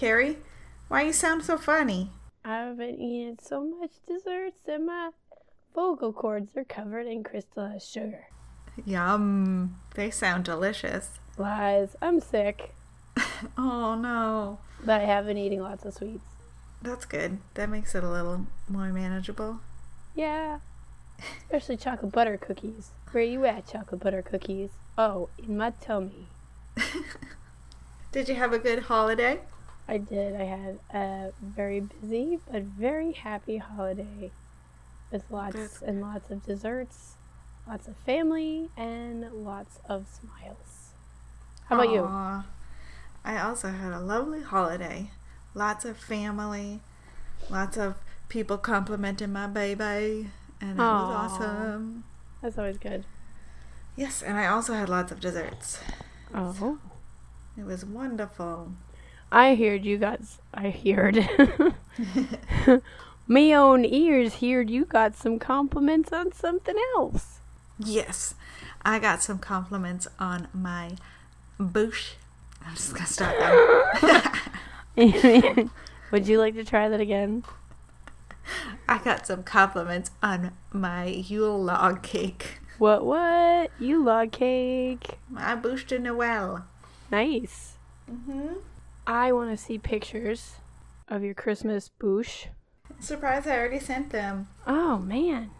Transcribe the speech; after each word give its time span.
Carrie? 0.00 0.38
Why 0.88 1.02
you 1.02 1.12
sound 1.12 1.44
so 1.44 1.58
funny? 1.58 2.08
I've 2.42 2.78
been 2.78 2.98
eating 2.98 3.38
so 3.38 3.62
much 3.62 3.90
desserts 4.08 4.60
and 4.66 4.86
my 4.86 5.10
vocal 5.74 6.10
cords 6.10 6.56
are 6.56 6.64
covered 6.64 7.06
in 7.06 7.22
crystallized 7.22 7.86
sugar. 7.86 8.24
Yum. 8.86 9.76
They 9.96 10.10
sound 10.10 10.44
delicious. 10.46 11.18
Lies. 11.36 11.96
I'm 12.00 12.18
sick, 12.20 12.74
Oh 13.58 13.94
no. 13.94 14.58
but 14.82 15.02
I 15.02 15.04
have 15.04 15.26
been 15.26 15.36
eating 15.36 15.60
lots 15.60 15.84
of 15.84 15.92
sweets. 15.92 16.24
That's 16.80 17.04
good. 17.04 17.36
That 17.52 17.68
makes 17.68 17.94
it 17.94 18.02
a 18.02 18.10
little 18.10 18.46
more 18.70 18.88
manageable. 18.88 19.60
Yeah. 20.14 20.60
Especially 21.44 21.76
chocolate 21.76 22.12
butter 22.12 22.38
cookies. 22.38 22.92
Where 23.12 23.22
you 23.22 23.44
at, 23.44 23.66
chocolate 23.66 24.00
butter 24.00 24.22
cookies? 24.22 24.70
Oh, 24.96 25.28
in 25.46 25.58
my 25.58 25.72
tummy. 25.78 26.28
Did 28.12 28.30
you 28.30 28.36
have 28.36 28.54
a 28.54 28.58
good 28.58 28.84
holiday? 28.84 29.40
I 29.90 29.98
did. 29.98 30.36
I 30.36 30.44
had 30.44 30.78
a 30.94 31.32
very 31.42 31.80
busy 31.80 32.38
but 32.50 32.62
very 32.62 33.10
happy 33.10 33.56
holiday 33.56 34.30
with 35.10 35.24
lots 35.30 35.82
and 35.82 36.00
lots 36.00 36.30
of 36.30 36.46
desserts, 36.46 37.16
lots 37.66 37.88
of 37.88 37.96
family, 37.96 38.70
and 38.76 39.28
lots 39.32 39.80
of 39.88 40.06
smiles. 40.06 40.92
How 41.66 41.74
about 41.74 41.90
you? 41.90 42.04
I 43.24 43.40
also 43.40 43.70
had 43.70 43.92
a 43.92 43.98
lovely 43.98 44.42
holiday. 44.42 45.10
Lots 45.54 45.84
of 45.84 45.96
family, 45.96 46.80
lots 47.50 47.76
of 47.76 47.96
people 48.28 48.58
complimenting 48.58 49.32
my 49.32 49.48
baby, 49.48 50.30
and 50.60 50.78
it 50.78 50.82
was 50.82 51.32
awesome. 51.32 52.04
That's 52.40 52.56
always 52.56 52.78
good. 52.78 53.04
Yes, 53.96 54.22
and 54.22 54.38
I 54.38 54.46
also 54.46 54.74
had 54.74 54.88
lots 54.88 55.10
of 55.10 55.18
desserts. 55.18 55.80
Oh. 56.32 56.78
It 57.58 57.64
was 57.64 57.84
wonderful. 57.84 58.72
I 59.32 59.54
heard 59.54 59.84
you 59.84 59.98
got. 59.98 60.20
I 60.52 60.70
heard. 60.70 61.28
Me 63.28 63.54
own 63.54 63.84
ears 63.84 64.40
heard 64.40 64.70
you 64.70 64.84
got 64.84 65.14
some 65.14 65.38
compliments 65.38 66.12
on 66.12 66.32
something 66.32 66.74
else. 66.96 67.38
Yes, 67.78 68.34
I 68.84 68.98
got 68.98 69.22
some 69.22 69.38
compliments 69.38 70.08
on 70.18 70.48
my 70.52 70.96
boosh. 71.58 72.14
I'm 72.66 72.74
just 72.74 72.92
gonna 72.92 73.06
stop 73.06 73.34
there. 74.96 75.70
Would 76.10 76.26
you 76.26 76.38
like 76.38 76.54
to 76.54 76.64
try 76.64 76.88
that 76.88 77.00
again? 77.00 77.44
I 78.88 78.98
got 78.98 79.28
some 79.28 79.44
compliments 79.44 80.10
on 80.22 80.52
my 80.72 81.06
Yule 81.06 81.62
log 81.62 82.02
cake. 82.02 82.58
What? 82.78 83.04
What? 83.04 83.70
You 83.78 84.02
log 84.02 84.32
cake? 84.32 85.18
My 85.28 85.54
boosh 85.54 85.86
de 85.86 86.00
Noel. 86.00 86.64
Nice. 87.12 87.74
Mm-hmm. 88.10 88.54
I 89.10 89.32
want 89.32 89.50
to 89.50 89.56
see 89.56 89.76
pictures 89.76 90.58
of 91.08 91.24
your 91.24 91.34
Christmas 91.34 91.90
boosh. 92.00 92.46
Surprise, 93.00 93.44
I 93.44 93.58
already 93.58 93.80
sent 93.80 94.10
them. 94.10 94.46
Oh 94.68 94.98
man, 94.98 95.50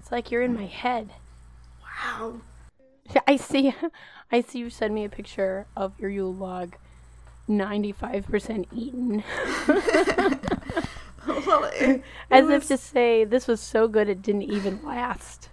it's 0.00 0.10
like 0.10 0.32
you're 0.32 0.42
in 0.42 0.52
my 0.52 0.66
head. 0.66 1.10
Wow. 1.80 2.40
I 3.28 3.36
see. 3.36 3.72
I 4.32 4.40
see 4.40 4.58
you 4.58 4.68
send 4.68 4.94
me 4.96 5.04
a 5.04 5.08
picture 5.08 5.68
of 5.76 5.92
your 6.00 6.10
Yule 6.10 6.34
log, 6.34 6.74
ninety-five 7.46 8.26
percent 8.26 8.66
eaten, 8.74 9.22
well, 9.68 11.64
it, 11.74 11.88
it 11.88 12.02
as 12.32 12.46
was- 12.46 12.62
if 12.62 12.66
to 12.68 12.76
say 12.78 13.22
this 13.24 13.46
was 13.46 13.60
so 13.60 13.86
good 13.86 14.08
it 14.08 14.22
didn't 14.22 14.42
even 14.42 14.84
last. 14.84 15.50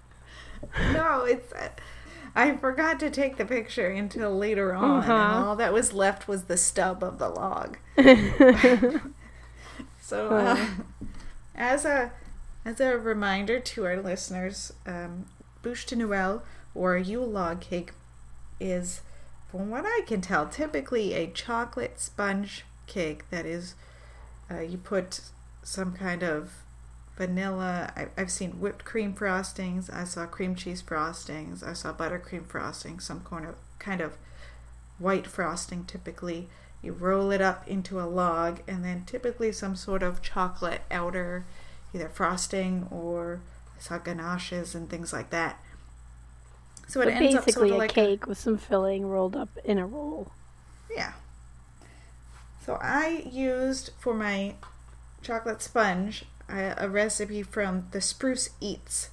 no, 0.94 1.26
it's. 1.26 1.54
Uh, 2.36 2.40
I 2.40 2.56
forgot 2.58 3.00
to 3.02 3.10
take 3.10 3.38
the 3.38 3.46
picture 3.46 3.88
until 3.88 4.36
later 4.38 4.74
on, 4.74 5.04
and 5.04 5.12
Uh-huh. 5.12 5.48
all 5.50 5.56
that 5.58 5.74
was 5.74 5.94
left 5.94 6.28
was 6.28 6.44
the 6.44 6.58
stub 6.58 7.04
of 7.04 7.18
the 7.20 7.30
log. 7.30 7.78
So, 10.02 10.30
uh, 10.30 10.66
as 11.56 11.86
a 11.86 12.12
as 12.66 12.80
a 12.80 12.98
reminder 12.98 13.60
to 13.60 13.86
our 13.86 14.02
listeners, 14.02 14.74
um, 14.86 15.26
bouche 15.62 15.86
de 15.86 15.96
Noël 15.96 16.42
or 16.74 16.98
Yule 16.98 17.28
log 17.28 17.62
cake 17.62 17.92
is, 18.60 19.02
from 19.52 19.70
what 19.70 19.86
I 19.86 20.02
can 20.08 20.22
tell, 20.22 20.48
typically 20.48 21.14
a 21.14 21.28
chocolate 21.28 22.00
sponge 22.00 22.66
cake 22.88 23.30
that 23.30 23.46
is 23.46 23.76
uh, 24.50 24.62
you 24.62 24.78
put 24.78 25.22
some 25.64 25.94
kind 25.94 26.24
of 26.24 26.54
vanilla. 27.20 27.94
I, 27.98 28.08
I've 28.18 28.32
seen 28.32 28.54
whipped 28.62 28.86
cream 28.86 29.14
frostings. 29.16 29.94
I 29.94 30.06
saw 30.06 30.26
cream 30.28 30.56
cheese 30.56 30.84
frostings. 30.84 31.64
I 31.64 31.74
saw 31.74 31.94
buttercream 31.94 32.48
frosting. 32.48 33.00
Some 33.02 33.22
kind 33.24 33.46
of 33.48 33.56
kind 33.80 34.02
of 34.02 34.18
white 35.00 35.28
frosting 35.28 35.86
typically. 35.86 36.50
You 36.82 36.94
roll 36.94 37.32
it 37.32 37.42
up 37.42 37.68
into 37.68 38.02
a 38.02 38.08
log, 38.08 38.62
and 38.68 38.86
then 38.86 39.06
typically 39.06 39.52
some 39.52 39.76
sort 39.76 40.04
of 40.04 40.22
chocolate 40.24 40.84
outer, 40.92 41.46
either 41.94 42.10
frosting 42.10 42.88
or 42.92 43.42
I 43.78 43.82
saw 43.82 44.00
ganaches 44.00 44.76
and 44.76 44.90
things 44.90 45.14
like 45.14 45.30
that. 45.32 45.60
So 46.88 47.02
it 47.02 47.06
But 47.06 47.14
ends 47.14 47.36
up 47.36 47.48
basically 47.48 47.52
sort 47.52 47.72
of 47.72 47.78
a 47.78 47.78
like 47.78 47.88
cake 47.88 48.28
with 48.28 48.38
some 48.38 48.58
filling 48.58 49.06
rolled 49.08 49.36
up 49.36 49.58
in 49.64 49.78
a 49.80 49.88
roll. 49.88 50.34
yeah. 50.90 51.14
So 52.60 52.78
I 52.82 53.24
used 53.26 53.92
for 53.98 54.14
my 54.14 54.56
chocolate 55.22 55.62
sponge 55.62 56.26
a, 56.50 56.90
recipe 56.90 57.44
from 57.44 57.88
the 57.92 58.02
Spruce 58.02 58.50
Eats, 58.60 59.10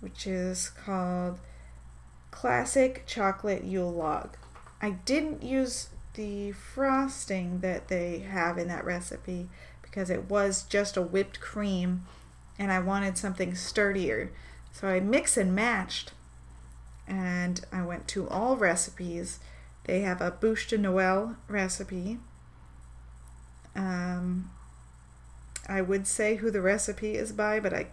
which 0.00 0.26
is 0.26 0.70
called 0.70 1.38
Classic 2.30 3.04
Chocolate 3.06 3.64
Yule 3.64 3.92
Log. 3.92 4.36
I 4.80 4.90
didn't 4.90 5.42
use 5.42 5.88
the 6.14 6.52
frosting 6.52 7.60
that 7.60 7.88
they 7.88 8.20
have 8.20 8.58
in 8.58 8.68
that 8.68 8.84
recipe 8.84 9.48
because 9.82 10.10
it 10.10 10.28
was 10.30 10.62
just 10.64 10.96
a 10.96 11.02
whipped 11.02 11.40
cream 11.40 12.06
and 12.58 12.70
I 12.70 12.78
wanted 12.78 13.18
something 13.18 13.54
sturdier. 13.54 14.32
So 14.72 14.88
I 14.88 15.00
mix 15.00 15.36
and 15.36 15.54
matched 15.54 16.12
and 17.08 17.60
I 17.72 17.82
went 17.82 18.06
to 18.08 18.26
Allrecipes. 18.26 19.38
They 19.84 20.00
have 20.00 20.20
a 20.20 20.30
bouche 20.30 20.68
de 20.68 20.78
Noël 20.78 21.36
recipe. 21.48 22.18
Um, 23.74 24.50
I 25.68 25.80
would 25.82 26.06
say 26.06 26.36
who 26.36 26.50
the 26.50 26.60
recipe 26.60 27.14
is 27.14 27.32
by, 27.32 27.60
but 27.60 27.72
I 27.72 27.88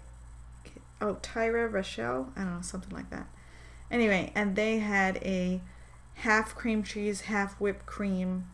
oh 1.02 1.16
Tyra 1.16 1.72
Rochelle, 1.72 2.32
I 2.36 2.42
don't 2.44 2.56
know 2.56 2.62
something 2.62 2.96
like 2.96 3.10
that. 3.10 3.28
Anyway, 3.92 4.32
and 4.36 4.56
they 4.56 4.80
had 4.80 5.18
a 5.18 5.62
half 6.16 6.56
cream 6.56 6.84
cheese, 6.84 7.22
half 7.22 7.60
whipped 7.60 7.86
cream 7.86 8.48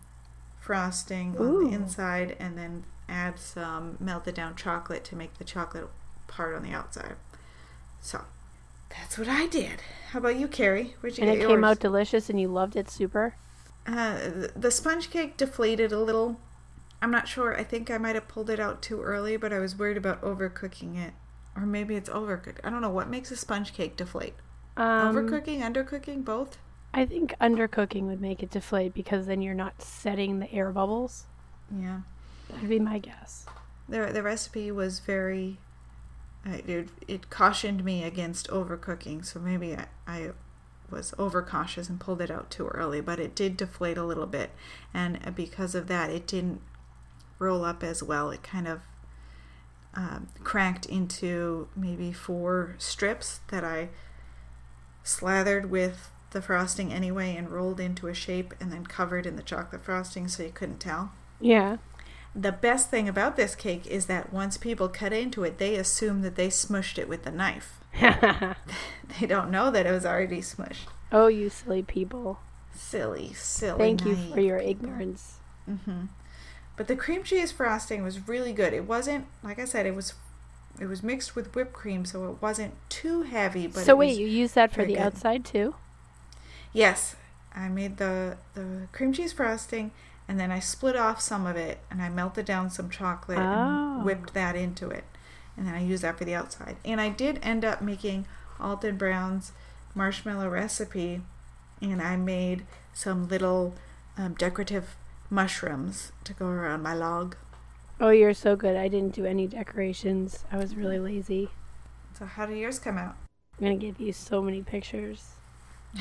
frosting 0.60 1.38
on 1.38 1.60
the 1.60 1.72
inside, 1.72 2.36
and 2.40 2.58
then 2.58 2.84
add 3.10 3.40
some 3.40 3.98
melted 4.00 4.36
down 4.36 4.56
chocolate 4.56 5.04
to 5.06 5.16
make 5.16 5.38
the 5.38 5.44
chocolate 5.44 5.90
part 6.28 6.56
on 6.56 6.64
the 6.64 6.72
outside. 6.72 7.16
So 8.02 8.26
that's 8.90 9.18
what 9.18 9.28
I 9.28 9.48
did. 9.48 9.82
How 10.12 10.20
about 10.20 10.36
you, 10.38 10.48
Carrie? 10.48 10.96
Where'd 11.02 11.18
you 11.18 11.24
And 11.24 11.30
it 11.30 11.40
yours? 11.40 11.48
came 11.48 11.64
out 11.64 11.80
delicious 11.80 12.30
and 12.30 12.40
you 12.40 12.48
loved 12.50 12.76
it 12.76 12.90
super. 12.90 13.36
Uh, 13.86 14.48
the 14.56 14.72
sponge 14.72 15.10
cake 15.10 15.38
deflated 15.38 15.92
a 15.92 16.00
little. 16.00 16.40
I'm 17.04 17.12
not 17.12 17.28
sure. 17.28 17.54
I 17.60 17.66
think 17.66 17.92
I 17.92 17.98
might 17.98 18.16
have 18.16 18.30
pulled 18.30 18.50
it 18.50 18.62
out 18.62 18.82
too 18.82 19.02
early, 19.02 19.36
but 19.36 19.52
I 19.52 19.60
was 19.60 19.78
worried 19.78 19.98
about 19.98 20.22
overcooking 20.22 20.98
it. 20.98 21.14
Or 21.54 21.66
maybe 21.66 21.96
it's 21.96 22.10
overcooked. 22.10 22.60
I 22.64 22.70
don't 22.70 22.80
know. 22.80 22.90
What 22.90 23.10
makes 23.10 23.30
a 23.30 23.36
sponge 23.36 23.74
cake 23.74 23.98
deflate? 23.98 24.36
Um, 24.78 25.14
Overcooking, 25.14 25.60
undercooking, 25.60 26.24
both? 26.24 26.58
I 26.94 27.06
think 27.06 27.36
undercooking 27.42 28.04
would 28.04 28.22
make 28.22 28.42
it 28.42 28.52
deflate 28.52 28.94
because 28.94 29.26
then 29.26 29.42
you're 29.42 29.54
not 29.54 29.82
setting 29.82 30.40
the 30.40 30.50
air 30.54 30.72
bubbles. 30.72 31.26
Yeah. 31.78 32.02
That'd 32.50 32.70
be 32.70 32.80
my 32.80 33.00
guess. 33.00 33.48
The, 33.90 34.06
the 34.14 34.24
recipe 34.24 34.72
was 34.72 35.00
very. 35.00 35.58
Uh, 36.48 36.60
it, 36.66 36.88
it 37.10 37.30
cautioned 37.30 37.84
me 37.84 38.06
against 38.06 38.48
overcooking, 38.48 39.26
so 39.26 39.42
maybe 39.42 39.76
I, 39.76 39.88
I 40.08 40.32
was 40.90 41.14
overcautious 41.20 41.90
and 41.90 42.00
pulled 42.00 42.22
it 42.22 42.32
out 42.32 42.50
too 42.50 42.68
early, 42.70 43.02
but 43.02 43.20
it 43.20 43.36
did 43.36 43.58
deflate 43.58 43.98
a 43.98 44.06
little 44.06 44.26
bit. 44.26 44.52
And 44.94 45.36
because 45.36 45.76
of 45.76 45.88
that, 45.88 46.10
it 46.10 46.26
didn't 46.26 46.62
roll 47.44 47.64
up 47.66 47.84
as 47.84 48.02
well. 48.02 48.32
It 48.32 48.42
kind 48.44 48.68
of 48.68 48.82
um, 49.94 50.28
cracked 50.44 50.86
into 50.86 51.68
maybe 51.76 52.12
four 52.12 52.76
strips 52.80 53.42
that 53.50 53.64
I 53.64 53.90
slathered 55.04 55.70
with 55.70 56.10
the 56.32 56.42
frosting 56.42 56.92
anyway 56.92 57.36
and 57.36 57.50
rolled 57.50 57.80
into 57.80 58.08
a 58.08 58.14
shape 58.14 58.54
and 58.60 58.72
then 58.72 58.86
covered 58.86 59.26
in 59.26 59.36
the 59.36 59.44
chocolate 59.44 59.84
frosting 59.84 60.28
so 60.28 60.44
you 60.44 60.50
couldn't 60.52 60.80
tell. 60.80 61.12
Yeah. 61.40 61.78
The 62.36 62.52
best 62.52 62.90
thing 62.90 63.08
about 63.08 63.36
this 63.36 63.54
cake 63.54 63.86
is 63.86 64.08
that 64.08 64.34
once 64.34 64.58
people 64.58 64.90
cut 64.90 65.14
into 65.14 65.44
it, 65.44 65.60
they 65.60 65.76
assume 65.76 66.24
that 66.24 66.36
they 66.36 66.48
smushed 66.48 66.98
it 66.98 67.08
with 67.08 67.24
the 67.24 67.32
knife. 67.32 67.80
They 69.20 69.28
don't 69.28 69.52
know 69.52 69.70
that 69.70 69.86
it 69.86 69.92
was 69.92 70.06
already 70.08 70.40
smushed. 70.42 70.88
oh, 71.12 71.28
you 71.28 71.50
silly 71.50 71.84
people. 71.84 72.40
Silly, 72.74 73.34
silly. 73.34 73.78
Thank 73.78 74.04
you 74.06 74.16
for 74.34 74.40
your 74.40 74.58
people. 74.58 74.72
ignorance. 74.72 75.36
hmm 75.68 76.06
But 76.76 76.88
the 76.88 76.96
cream 76.96 77.24
cheese 77.24 77.52
frosting 77.52 78.04
was 78.04 78.28
really 78.28 78.54
good. 78.54 78.74
It 78.74 78.86
wasn't, 78.88 79.26
like 79.44 79.60
I 79.60 79.66
said, 79.66 79.86
it 79.86 79.96
was, 79.96 80.14
it 80.80 80.88
was 80.88 81.04
mixed 81.04 81.36
with 81.36 81.54
whipped 81.56 81.74
cream, 81.74 82.04
so 82.06 82.30
it 82.32 82.42
wasn't 82.42 82.74
too 82.90 83.22
heavy. 83.24 83.68
But 83.68 83.84
so 83.86 83.94
it 83.94 83.98
wait, 84.00 84.18
you 84.18 84.28
use 84.28 84.54
that 84.54 84.72
for 84.72 84.84
the 84.84 84.94
good. 84.96 85.02
outside 85.02 85.46
too? 85.46 85.76
Yes, 86.72 87.16
I 87.56 87.68
made 87.70 87.98
the 87.98 88.38
the 88.56 88.88
cream 88.92 89.14
cheese 89.14 89.32
frosting, 89.34 89.92
and 90.28 90.40
then 90.40 90.52
I 90.52 90.60
split 90.60 90.96
off 90.96 91.22
some 91.22 91.46
of 91.46 91.56
it 91.56 91.80
and 91.92 92.02
I 92.02 92.10
melted 92.10 92.46
down 92.46 92.70
some 92.72 92.90
chocolate 92.90 93.38
Oh. 93.38 93.42
and 93.98 94.06
whipped 94.06 94.34
that 94.34 94.56
into 94.56 94.90
it. 94.90 95.04
And 95.56 95.68
then 95.68 95.76
I 95.76 95.84
used 95.84 96.02
that 96.04 96.18
for 96.18 96.26
the 96.26 96.34
outside. 96.34 96.78
And 96.84 97.00
I 97.00 97.10
did 97.10 97.40
end 97.44 97.64
up 97.64 97.82
making 97.82 98.26
Alton 98.60 98.98
Brown's 98.98 99.52
marshmallow 99.94 100.50
recipe 100.50 101.22
and 101.82 102.02
I 102.02 102.16
made 102.16 102.66
some 102.94 103.28
little 103.28 103.76
um, 104.18 104.34
decorative 104.34 104.96
mushrooms 105.30 106.12
to 106.24 106.34
go 106.34 106.46
around 106.46 106.82
my 106.82 106.94
log. 106.94 107.36
Oh, 108.00 108.10
you're 108.10 108.34
so 108.34 108.56
good. 108.56 108.76
I 108.76 108.88
didn't 108.88 109.14
do 109.14 109.26
any 109.26 109.48
decorations. 109.48 110.46
I 110.52 110.58
was 110.58 110.76
really 110.76 111.00
lazy. 111.00 111.50
So 112.18 112.26
how 112.26 112.46
do 112.46 112.54
yours 112.54 112.80
come 112.80 112.98
out? 112.98 113.16
I'm 113.58 113.66
gonna 113.66 113.78
give 113.78 114.00
you 114.00 114.14
so 114.14 114.42
many 114.42 114.62
pictures. 114.62 115.32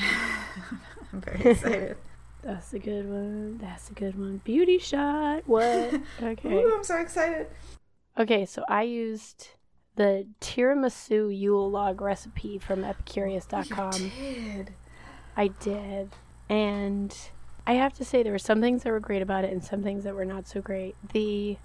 I'm 1.13 1.21
very 1.21 1.51
excited. 1.51 1.97
That's 2.43 2.73
a 2.73 2.79
good 2.79 3.09
one. 3.09 3.57
That's 3.59 3.89
a 3.89 3.93
good 3.93 4.19
one. 4.19 4.41
Beauty 4.43 4.77
shot. 4.77 5.43
What? 5.45 6.01
Okay. 6.21 6.53
Ooh, 6.53 6.75
I'm 6.75 6.83
so 6.83 6.97
excited. 6.97 7.47
Okay, 8.17 8.45
so 8.45 8.65
I 8.67 8.83
used 8.83 9.49
the 9.95 10.27
tiramisu 10.41 11.35
Yule 11.37 11.69
log 11.69 12.01
recipe 12.01 12.57
from 12.57 12.83
epicurious.com. 12.83 13.93
You 13.93 14.09
did. 14.09 14.73
I 15.37 15.47
did. 15.47 16.09
And 16.49 17.15
I 17.65 17.73
have 17.73 17.93
to 17.93 18.05
say, 18.05 18.23
there 18.23 18.33
were 18.33 18.39
some 18.39 18.59
things 18.59 18.83
that 18.83 18.91
were 18.91 18.99
great 18.99 19.21
about 19.21 19.45
it 19.45 19.51
and 19.51 19.63
some 19.63 19.83
things 19.83 20.03
that 20.03 20.15
were 20.15 20.25
not 20.25 20.47
so 20.47 20.59
great. 20.61 20.95
The 21.13 21.57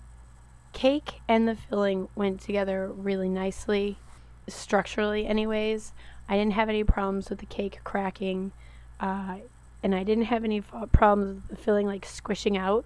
cake 0.73 1.21
and 1.27 1.49
the 1.49 1.57
filling 1.57 2.09
went 2.15 2.41
together 2.41 2.89
really 2.89 3.29
nicely, 3.29 3.99
structurally, 4.47 5.27
anyways. 5.27 5.93
I 6.29 6.37
didn't 6.37 6.53
have 6.53 6.69
any 6.69 6.85
problems 6.85 7.31
with 7.31 7.41
the 7.41 7.47
cake 7.47 7.81
cracking, 7.83 8.53
uh, 9.01 9.39
and 9.83 9.95
I 9.95 10.05
didn't 10.05 10.25
have 10.25 10.45
any 10.45 10.59
f- 10.59 10.93
problems 10.93 11.43
with 11.49 11.59
the 11.59 11.65
filling 11.65 11.87
like 11.87 12.05
squishing 12.05 12.57
out. 12.57 12.85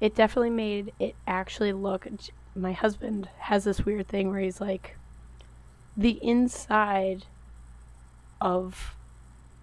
It 0.00 0.14
definitely 0.14 0.50
made 0.50 0.92
it 0.98 1.14
actually 1.26 1.72
look. 1.74 2.08
My 2.56 2.72
husband 2.72 3.28
has 3.38 3.64
this 3.64 3.84
weird 3.84 4.08
thing 4.08 4.30
where 4.30 4.40
he's 4.40 4.60
like, 4.60 4.96
the 5.94 6.18
inside 6.22 7.26
of 8.40 8.94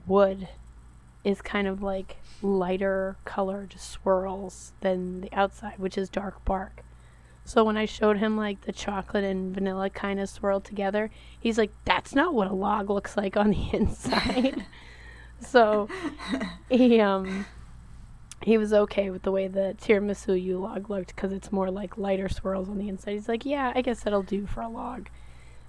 wood 0.05 0.47
is 1.23 1.41
kind 1.41 1.67
of 1.67 1.81
like 1.81 2.17
lighter 2.41 3.17
colored 3.25 3.75
swirls 3.77 4.73
than 4.81 5.21
the 5.21 5.33
outside, 5.33 5.77
which 5.77 5.97
is 5.97 6.09
dark 6.09 6.43
bark. 6.45 6.83
So 7.43 7.63
when 7.63 7.77
I 7.77 7.85
showed 7.85 8.17
him 8.17 8.35
like 8.35 8.61
the 8.61 8.73
chocolate 8.73 9.23
and 9.23 9.53
vanilla 9.53 9.89
kind 9.89 10.19
of 10.19 10.29
swirled 10.29 10.65
together, 10.65 11.09
he's 11.39 11.57
like, 11.57 11.71
"That's 11.85 12.13
not 12.13 12.33
what 12.33 12.47
a 12.47 12.53
log 12.53 12.89
looks 12.89 13.15
like 13.15 13.37
on 13.37 13.51
the 13.51 13.69
inside." 13.73 14.65
so 15.39 15.87
he 16.69 16.99
um 16.99 17.45
he 18.43 18.57
was 18.57 18.73
okay 18.73 19.09
with 19.09 19.23
the 19.23 19.31
way 19.31 19.47
the 19.47 19.75
tiramisu 19.81 20.41
Yule 20.41 20.61
log 20.61 20.89
looked 20.89 21.15
because 21.15 21.31
it's 21.31 21.51
more 21.51 21.71
like 21.71 21.97
lighter 21.97 22.29
swirls 22.29 22.69
on 22.69 22.77
the 22.77 22.89
inside. 22.89 23.13
He's 23.13 23.29
like, 23.29 23.45
"Yeah, 23.45 23.71
I 23.73 23.81
guess 23.81 24.01
that'll 24.01 24.23
do 24.23 24.45
for 24.45 24.61
a 24.61 24.69
log." 24.69 25.09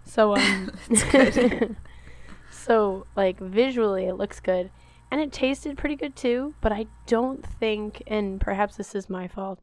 So 0.04 0.36
um, 0.36 0.72
so 2.50 3.06
like 3.14 3.38
visually 3.38 4.06
it 4.06 4.14
looks 4.14 4.40
good, 4.40 4.70
and 5.10 5.20
it 5.20 5.32
tasted 5.32 5.78
pretty 5.78 5.96
good 5.96 6.16
too. 6.16 6.54
But 6.60 6.72
I 6.72 6.86
don't 7.06 7.44
think, 7.44 8.02
and 8.06 8.40
perhaps 8.40 8.76
this 8.76 8.94
is 8.94 9.08
my 9.08 9.28
fault, 9.28 9.60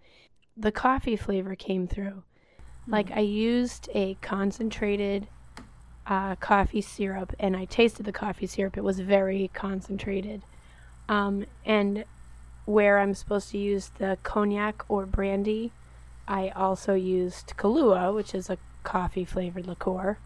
the 0.58 0.72
coffee 0.72 1.16
flavor 1.16 1.56
came 1.56 1.88
through. 1.88 2.24
Like 2.88 3.12
I 3.12 3.22
used 3.22 3.90
a 3.94 4.16
concentrated 4.22 5.28
uh, 6.08 6.36
coffee 6.36 6.82
syrup, 6.82 7.34
and 7.40 7.58
I 7.58 7.66
tasted 7.66 8.06
the 8.06 8.12
coffee 8.12 8.48
syrup. 8.48 8.78
It 8.78 8.84
was 8.84 9.00
very 9.00 9.50
concentrated, 9.54 10.44
um, 11.10 11.46
and 11.66 12.06
where 12.66 13.00
I'm 13.00 13.14
supposed 13.14 13.52
to 13.52 13.58
use 13.58 13.92
the 13.98 14.18
cognac 14.24 14.84
or 14.88 15.06
brandy, 15.06 15.72
I 16.28 16.50
also 16.50 16.94
used 16.94 17.54
Kahlua, 17.58 18.14
which 18.14 18.34
is 18.34 18.50
a 18.50 18.58
coffee 18.84 19.26
flavored 19.26 19.68
liqueur. 19.68 20.18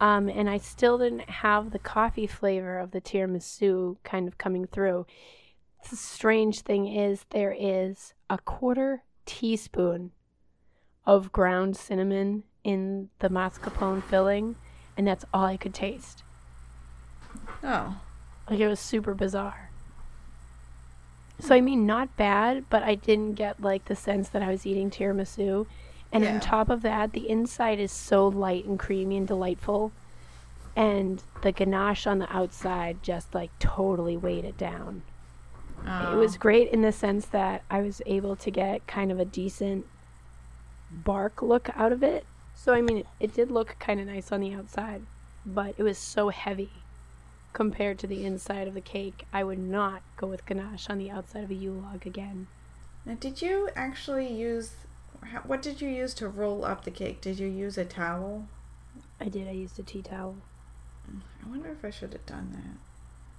Um, 0.00 0.30
and 0.30 0.48
I 0.48 0.56
still 0.56 0.96
didn't 0.96 1.28
have 1.28 1.70
the 1.70 1.78
coffee 1.78 2.26
flavor 2.26 2.78
of 2.78 2.90
the 2.90 3.02
tiramisu 3.02 3.96
kind 4.02 4.26
of 4.26 4.38
coming 4.38 4.66
through. 4.66 5.06
The 5.90 5.96
strange 5.96 6.60
thing 6.60 6.86
is, 6.86 7.26
there 7.30 7.54
is 7.56 8.14
a 8.30 8.38
quarter 8.38 9.02
teaspoon 9.26 10.12
of 11.06 11.32
ground 11.32 11.76
cinnamon 11.76 12.44
in 12.64 13.10
the 13.18 13.28
mascarpone 13.28 14.02
filling, 14.02 14.56
and 14.96 15.06
that's 15.06 15.24
all 15.32 15.44
I 15.44 15.56
could 15.56 15.74
taste. 15.74 16.22
Oh. 17.62 18.00
Like 18.48 18.60
it 18.60 18.68
was 18.68 18.80
super 18.80 19.14
bizarre. 19.14 19.70
So 21.38 21.54
I 21.54 21.60
mean, 21.60 21.86
not 21.86 22.16
bad, 22.16 22.64
but 22.68 22.82
I 22.82 22.94
didn't 22.94 23.34
get 23.34 23.62
like 23.62 23.86
the 23.86 23.96
sense 23.96 24.28
that 24.30 24.42
I 24.42 24.50
was 24.50 24.66
eating 24.66 24.90
tiramisu. 24.90 25.66
And 26.12 26.24
Yeah. 26.24 26.34
on 26.34 26.40
top 26.40 26.70
of 26.70 26.82
that, 26.82 27.12
the 27.12 27.28
inside 27.28 27.78
is 27.78 27.92
so 27.92 28.26
light 28.26 28.64
and 28.64 28.78
creamy 28.78 29.16
and 29.16 29.28
delightful, 29.28 29.92
and 30.74 31.22
the 31.42 31.52
ganache 31.52 32.06
on 32.06 32.18
the 32.18 32.32
outside 32.34 33.02
just 33.02 33.34
like 33.34 33.50
totally 33.58 34.16
weighed 34.16 34.44
it 34.44 34.58
down. 34.58 35.02
It 35.86 36.16
was 36.16 36.36
oh. 36.36 36.38
great 36.38 36.68
in 36.68 36.82
the 36.82 36.92
sense 36.92 37.26
that 37.26 37.62
I 37.70 37.80
was 37.80 38.02
able 38.04 38.36
to 38.36 38.50
get 38.50 38.86
kind 38.86 39.10
of 39.10 39.18
a 39.18 39.24
decent 39.24 39.86
bark 40.90 41.40
look 41.40 41.70
out 41.74 41.92
of 41.92 42.02
it. 42.02 42.26
So 42.54 42.74
I 42.74 42.82
mean, 42.82 42.98
it, 42.98 43.06
it 43.18 43.34
did 43.34 43.50
look 43.50 43.76
kind 43.78 43.98
of 44.00 44.06
nice 44.06 44.30
on 44.30 44.40
the 44.40 44.52
outside, 44.52 45.02
but 45.46 45.74
it 45.78 45.82
was 45.82 45.96
so 45.96 46.28
heavy 46.28 46.70
compared 47.52 47.98
to 48.00 48.06
the 48.06 48.24
inside 48.24 48.68
of 48.68 48.74
the 48.74 48.80
cake. 48.80 49.24
I 49.32 49.42
would 49.42 49.58
not 49.58 50.02
go 50.16 50.26
with 50.26 50.44
ganache 50.46 50.90
on 50.90 50.98
the 50.98 51.10
outside 51.10 51.44
of 51.44 51.50
a 51.50 51.54
Yule 51.54 51.80
log 51.80 52.06
again. 52.06 52.46
Now, 53.06 53.16
did 53.18 53.40
you 53.40 53.70
actually 53.74 54.32
use? 54.32 54.72
How- 55.22 55.40
What 55.40 55.62
did 55.62 55.80
you 55.80 55.88
use 55.88 56.14
to 56.14 56.28
roll 56.28 56.64
up 56.64 56.84
the 56.84 56.90
cake? 56.90 57.20
Did 57.20 57.38
you 57.38 57.46
use 57.48 57.76
a 57.78 57.84
towel? 57.84 58.48
I 59.20 59.28
did. 59.28 59.48
I 59.48 59.52
used 59.52 59.78
a 59.78 59.82
tea 59.82 60.02
towel. 60.02 60.36
I 61.44 61.48
wonder 61.48 61.70
if 61.70 61.84
I 61.84 61.90
should 61.90 62.12
have 62.12 62.26
done 62.26 62.50
that. 62.52 62.78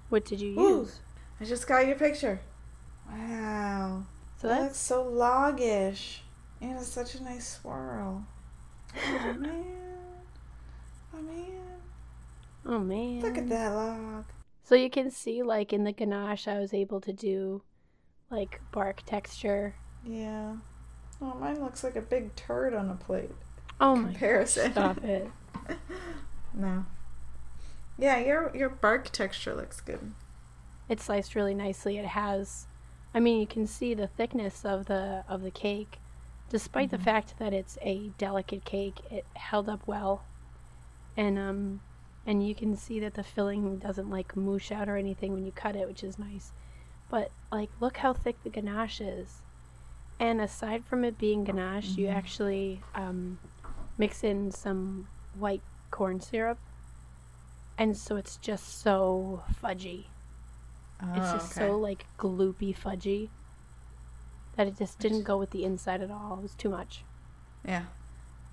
What 0.10 0.26
did 0.26 0.42
you 0.42 0.60
Ooh. 0.60 0.80
use? 0.82 1.00
I 1.40 1.46
just 1.46 1.68
got 1.68 1.88
your 1.88 1.96
picture. 1.96 2.42
Wow. 3.10 4.06
So 4.38 4.48
that 4.48 4.62
looks 4.62 4.78
so 4.78 5.04
loggish. 5.04 6.22
And 6.62 6.78
it's 6.78 6.88
such 6.88 7.16
a 7.16 7.24
nice 7.24 7.58
swirl. 7.60 8.26
Oh 8.96 9.34
man. 9.40 9.66
Oh 11.14 11.22
man. 11.22 11.62
oh 12.66 12.80
man. 12.80 13.22
Look 13.22 13.38
at 13.38 13.50
that 13.50 13.70
log. 13.70 14.26
So 14.64 14.76
you 14.76 14.90
can 14.90 15.10
see, 15.12 15.42
like 15.44 15.74
in 15.74 15.84
the 15.84 15.92
ganache, 15.92 16.48
I 16.48 16.60
was 16.60 16.74
able 16.74 17.02
to 17.02 17.14
do 17.14 17.64
like 18.30 18.62
bark 18.72 19.02
texture. 19.06 19.76
Yeah. 20.06 20.56
Oh, 21.22 21.36
mine 21.40 21.62
looks 21.62 21.84
like 21.84 21.96
a 21.96 22.02
big 22.02 22.36
turd 22.36 22.74
on 22.74 22.90
a 22.90 22.96
plate. 22.96 23.32
Oh 23.80 23.96
my 23.96 24.10
Comparison. 24.10 24.72
Stop 24.72 25.04
it. 25.04 25.30
No. 26.54 26.86
Yeah, 27.98 28.18
your 28.20 28.56
your 28.56 28.70
bark 28.70 29.10
texture 29.10 29.54
looks 29.56 29.80
good. 29.80 30.12
It's 30.90 31.06
sliced 31.06 31.36
really 31.36 31.54
nicely. 31.54 31.98
It 31.98 32.08
has, 32.08 32.68
I 33.14 33.20
mean, 33.20 33.40
you 33.40 33.48
can 33.48 33.66
see 33.66 33.94
the 33.94 34.08
thickness 34.08 34.66
of 34.66 34.88
the 34.88 35.24
of 35.30 35.44
the 35.44 35.52
cake, 35.52 36.00
despite 36.50 36.90
the 36.92 36.98
fact 36.98 37.36
that 37.40 37.54
it's 37.54 37.78
a 37.82 38.10
delicate 38.18 38.66
cake. 38.66 39.00
It 39.10 39.26
held 39.36 39.70
up 39.70 39.88
well, 39.88 40.26
and 41.16 41.40
um, 41.40 41.82
and 42.26 42.46
you 42.46 42.54
can 42.56 42.76
see 42.76 43.00
that 43.00 43.14
the 43.14 43.24
filling 43.24 43.78
doesn't 43.78 44.10
like 44.10 44.36
moosh 44.36 44.72
out 44.72 44.90
or 44.90 44.98
anything 44.98 45.34
when 45.34 45.46
you 45.46 45.52
cut 45.52 45.76
it, 45.76 45.88
which 45.88 46.04
is 46.04 46.20
nice. 46.20 46.52
But 47.10 47.32
like, 47.52 47.70
look 47.80 47.98
how 47.98 48.14
thick 48.14 48.44
the 48.44 48.50
ganache 48.50 49.00
is, 49.00 49.42
and 50.22 50.40
aside 50.40 50.86
from 50.86 51.04
it 51.04 51.18
being 51.18 51.44
ganache, 51.44 51.98
you 51.98 52.08
actually 52.08 52.80
um, 52.96 53.40
mix 53.98 54.24
in 54.24 54.52
some 54.52 55.08
white 55.38 55.64
corn 55.90 56.22
syrup, 56.22 56.60
and 57.78 57.98
so 57.98 58.16
it's 58.16 58.38
just 58.38 58.82
so 58.82 59.44
fudgy. 59.62 60.06
It's 61.02 61.10
Oh, 61.30 61.34
just 61.34 61.58
okay. 61.58 61.66
so 61.68 61.78
like 61.78 62.06
gloopy 62.20 62.78
fudgy 62.78 63.30
that 64.56 64.68
it 64.68 64.78
just 64.78 65.00
didn't 65.00 65.24
go 65.24 65.38
with 65.38 65.50
the 65.50 65.64
inside 65.66 66.02
at 66.02 66.12
all. 66.12 66.38
It 66.38 66.44
was 66.44 66.54
too 66.54 66.70
much. 66.70 67.04
Yeah. 67.66 67.86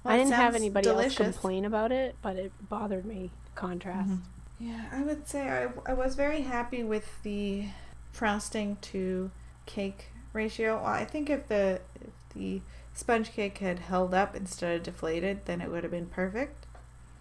I 0.04 0.16
didn't 0.16 0.32
have 0.32 0.54
anybody 0.54 0.88
else 0.88 1.14
complain 1.16 1.66
about 1.66 1.92
it, 1.92 2.16
but 2.22 2.36
it 2.36 2.52
bothered 2.70 3.04
me. 3.04 3.30
Contrast. 3.54 4.08
Mhm. 4.08 4.20
Yeah, 4.58 4.86
I 4.90 5.02
would 5.02 5.28
say 5.28 5.48
I, 5.50 5.68
I 5.90 5.92
was 5.92 6.14
very 6.14 6.40
happy 6.40 6.82
with 6.82 7.22
the 7.22 7.66
frosting 8.12 8.76
to 8.80 9.30
cake 9.66 10.06
ratio. 10.38 10.76
Well, 10.76 10.86
I 10.86 11.04
think 11.04 11.30
if 11.30 11.48
the 11.48 11.80
if 12.00 12.12
the 12.34 12.62
sponge 12.94 13.32
cake 13.32 13.58
had 13.58 13.80
held 13.80 14.14
up 14.14 14.34
instead 14.36 14.76
of 14.76 14.82
deflated, 14.84 15.44
then 15.46 15.60
it 15.60 15.70
would 15.70 15.84
have 15.84 15.92
been 15.92 16.06
perfect. 16.08 16.66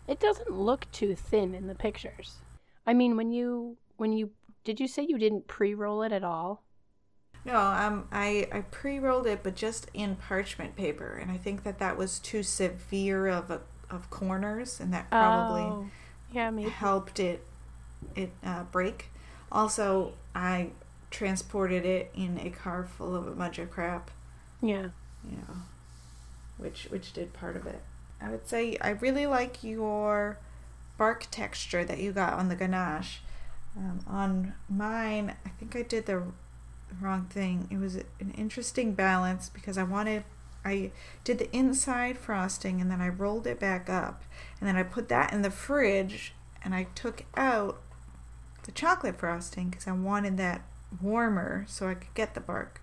It 0.07 0.19
doesn't 0.19 0.49
look 0.51 0.89
too 0.91 1.15
thin 1.15 1.53
in 1.53 1.67
the 1.67 1.75
pictures. 1.75 2.41
I 2.87 2.93
mean, 2.95 3.15
when 3.15 3.31
you 3.31 3.77
when 3.97 4.11
you 4.11 4.31
did 4.63 4.79
you 4.79 4.87
say 4.87 5.03
you 5.07 5.19
didn't 5.19 5.47
pre-roll 5.47 6.01
it 6.01 6.11
at 6.11 6.23
all? 6.23 6.63
No, 7.45 7.57
um, 7.59 8.07
I 8.11 8.47
I 8.51 8.61
pre-rolled 8.61 9.25
it, 9.27 9.41
but 9.43 9.55
just 9.55 9.89
in 9.93 10.15
parchment 10.17 10.75
paper, 10.75 11.17
and 11.21 11.31
I 11.31 11.37
think 11.37 11.63
that 11.63 11.79
that 11.79 11.97
was 11.97 12.19
too 12.19 12.43
severe 12.43 13.27
of 13.27 13.49
a 13.49 13.61
of 13.89 14.09
corners, 14.09 14.79
and 14.79 14.93
that 14.93 15.09
probably 15.11 15.77
Oh, 15.77 15.91
yeah, 16.29 16.49
maybe. 16.51 16.75
helped 16.79 17.19
it 17.19 17.45
it 18.15 18.31
uh, 18.43 18.63
break. 18.65 19.11
Also, 19.51 20.13
I 20.35 20.71
transported 21.09 21.85
it 21.85 22.11
in 22.15 22.39
a 22.39 22.49
car 22.49 22.83
full 22.83 23.15
of 23.15 23.27
a 23.27 23.31
bunch 23.31 23.59
of 23.59 23.71
crap. 23.71 24.11
Yeah. 24.61 24.89
You 25.23 25.37
know, 25.37 25.55
which 26.57 26.87
which 26.89 27.13
did 27.13 27.33
part 27.33 27.55
of 27.55 27.65
it. 27.65 27.81
I 28.21 28.29
would 28.29 28.47
say 28.47 28.77
I 28.81 28.89
really 28.89 29.27
like 29.27 29.63
your 29.63 30.39
bark 30.97 31.27
texture 31.29 31.85
that 31.85 31.99
you 31.99 32.11
got 32.11 32.33
on 32.33 32.49
the 32.49 32.55
ganache. 32.55 33.21
Um, 33.75 33.99
on 34.07 34.53
mine, 34.67 35.35
I 35.45 35.49
think 35.49 35.75
I 35.75 35.83
did 35.83 36.07
the 36.07 36.23
wrong 36.99 37.25
thing. 37.25 37.67
It 37.69 37.77
was 37.77 37.95
an 37.95 38.33
interesting 38.35 38.93
balance 38.93 39.49
because 39.49 39.77
I 39.77 39.83
wanted 39.83 40.23
I 40.65 40.91
did 41.23 41.37
the 41.39 41.55
inside 41.55 42.17
frosting 42.17 42.81
and 42.81 42.91
then 42.91 42.99
I 42.99 43.07
rolled 43.07 43.47
it 43.47 43.59
back 43.59 43.89
up 43.89 44.23
and 44.59 44.67
then 44.67 44.75
I 44.75 44.83
put 44.83 45.07
that 45.09 45.31
in 45.31 45.41
the 45.41 45.51
fridge 45.51 46.33
and 46.63 46.75
I 46.75 46.87
took 46.95 47.23
out 47.35 47.81
the 48.63 48.71
chocolate 48.71 49.17
frosting 49.17 49.69
because 49.69 49.87
I 49.87 49.93
wanted 49.93 50.37
that 50.37 50.61
warmer 51.01 51.65
so 51.67 51.87
I 51.87 51.93
could 51.95 52.13
get 52.13 52.33
the 52.33 52.39
bark. 52.39 52.81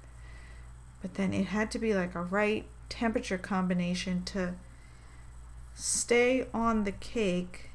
But 1.03 1.15
then 1.15 1.33
it 1.35 1.47
had 1.47 1.71
to 1.73 1.79
be 1.79 1.95
like 1.95 2.15
a 2.15 2.23
right 2.23 2.67
temperature 2.89 3.39
combination 3.39 4.23
to 4.25 4.55
stay 5.75 6.47
on 6.55 6.85
the 6.85 6.93
cake 6.93 7.71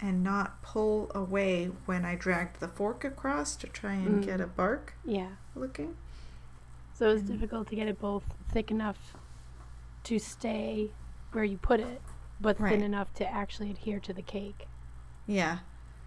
and 0.00 0.22
not 0.22 0.62
pull 0.62 1.10
away 1.14 1.70
when 1.86 2.04
I 2.04 2.14
dragged 2.14 2.60
the 2.60 2.68
fork 2.68 3.04
across 3.04 3.56
to 3.56 3.66
try 3.66 3.94
and 3.94 4.22
Mm. 4.22 4.26
get 4.26 4.40
a 4.40 4.46
bark 4.46 4.94
Yeah. 5.04 5.30
looking. 5.54 5.96
So 6.94 7.08
it 7.10 7.12
was 7.14 7.22
Mm. 7.22 7.26
difficult 7.28 7.68
to 7.68 7.76
get 7.76 7.88
it 7.88 7.98
both 8.00 8.24
thick 8.50 8.70
enough 8.70 9.14
to 10.04 10.18
stay 10.18 10.90
where 11.32 11.44
you 11.44 11.56
put 11.56 11.80
it, 11.80 12.00
but 12.40 12.60
Right. 12.60 12.70
thin 12.72 12.82
enough 12.82 13.12
to 13.14 13.26
actually 13.28 13.70
adhere 13.70 13.98
to 14.00 14.12
the 14.12 14.22
cake. 14.22 14.68
Yeah. 15.26 15.60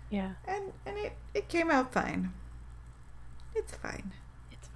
Yeah. 0.09 0.35
And 0.45 0.71
and 0.85 0.97
it, 0.97 1.17
it 1.33 1.49
came 1.49 1.69
out 1.71 1.91
fine. 1.91 2.31
It's 3.57 3.75
fine. 3.75 4.11
It's 4.51 4.69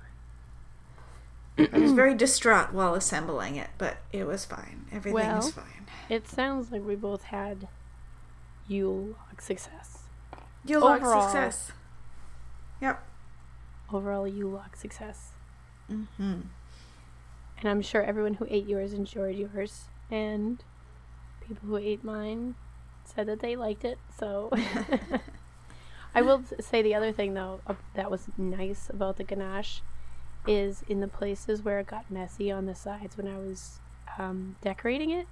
fine. 1.58 1.70
I 1.74 1.80
was 1.80 1.92
very 1.94 2.14
distraught 2.14 2.74
while 2.74 2.96
assembling 2.96 3.56
it, 3.56 3.70
but 3.78 3.98
it 4.12 4.26
was 4.26 4.46
fine. 4.46 4.86
Everything 4.92 5.14
Well- 5.14 5.40
is 5.40 5.52
fine. 5.52 5.88
It 6.10 6.28
sounds 6.28 6.72
like 6.72 6.86
we 6.86 6.96
both 6.96 7.24
had 7.24 7.68
Yule 8.68 9.16
log 9.30 9.42
success. 9.42 10.00
You 10.66 10.80
log 10.80 11.06
success. 11.06 11.72
Yep. 12.82 13.02
Overall 13.94 14.28
Yule 14.28 14.52
log 14.52 14.76
success. 14.76 15.32
Mm-hmm. 15.90 16.42
And 17.60 17.70
I'm 17.70 17.82
sure 17.82 18.04
everyone 18.04 18.36
who 18.36 18.48
ate 18.50 18.66
yours 18.68 18.94
enjoyed 18.94 19.36
yours. 19.38 19.86
And 20.10 20.64
people 21.48 21.70
who 21.70 21.78
ate 21.78 22.04
mine 22.04 22.56
said 23.06 23.28
that 23.28 23.40
they 23.40 23.56
liked 23.56 23.86
it. 23.86 23.98
So 24.18 24.52
I 26.14 26.22
will 26.22 26.44
say 26.60 26.82
the 26.82 26.94
other 26.96 27.12
thing, 27.12 27.34
though, 27.34 27.62
uh, 27.66 27.76
that 27.96 28.12
was 28.12 28.28
nice 28.38 28.90
about 28.90 29.18
the 29.18 29.24
ganache 29.24 29.82
is 30.48 30.84
in 30.90 31.00
the 31.00 31.08
places 31.08 31.64
where 31.64 31.80
it 31.80 31.88
got 31.88 32.10
messy 32.10 32.52
on 32.52 32.66
the 32.66 32.76
sides 32.76 33.16
when 33.16 33.28
I 33.28 33.38
was 33.38 33.80
um, 34.18 34.56
decorating 34.62 35.12
it, 35.12 35.28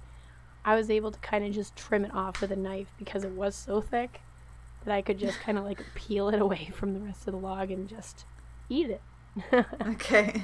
I 0.64 0.74
was 0.76 0.90
able 0.90 1.10
to 1.10 1.18
kind 1.20 1.44
of 1.44 1.52
just 1.52 1.76
trim 1.76 2.04
it 2.04 2.14
off 2.14 2.40
with 2.40 2.50
a 2.50 2.56
knife 2.56 2.88
because 2.98 3.24
it 3.24 3.32
was 3.32 3.54
so 3.54 3.80
thick 3.80 4.20
that 4.84 4.94
I 4.94 5.02
could 5.02 5.18
just 5.18 5.40
kind 5.40 5.58
of 5.58 5.64
like 5.64 5.84
peel 5.94 6.28
it 6.28 6.40
away 6.40 6.70
from 6.74 6.94
the 6.94 7.00
rest 7.00 7.26
of 7.26 7.32
the 7.32 7.38
log 7.38 7.70
and 7.70 7.88
just 7.88 8.24
eat 8.68 8.90
it. 8.90 9.02
Okay. 9.86 10.42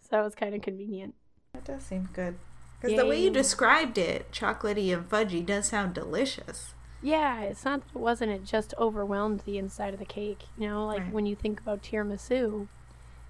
so 0.00 0.08
that 0.10 0.24
was 0.24 0.34
kind 0.34 0.54
of 0.54 0.62
convenient. 0.62 1.14
that 1.52 1.64
does 1.64 1.82
seem 1.82 2.08
good. 2.12 2.36
Because 2.80 2.96
the 2.96 3.06
way 3.06 3.22
you 3.22 3.30
described 3.30 3.98
it, 3.98 4.30
chocolatey 4.32 4.92
and 4.92 5.08
fudgy, 5.08 5.44
does 5.44 5.66
sound 5.66 5.92
delicious. 5.92 6.72
Yeah, 7.02 7.40
it's 7.42 7.64
not 7.64 7.80
that 7.80 7.98
it 7.98 8.00
wasn't, 8.00 8.32
it 8.32 8.44
just 8.44 8.74
overwhelmed 8.78 9.40
the 9.40 9.58
inside 9.58 9.92
of 9.94 9.98
the 10.00 10.04
cake. 10.04 10.44
You 10.58 10.68
know, 10.68 10.86
like 10.86 11.02
Right. 11.02 11.12
when 11.12 11.26
you 11.26 11.34
think 11.34 11.60
about 11.60 11.82
tiramisu, 11.82 12.66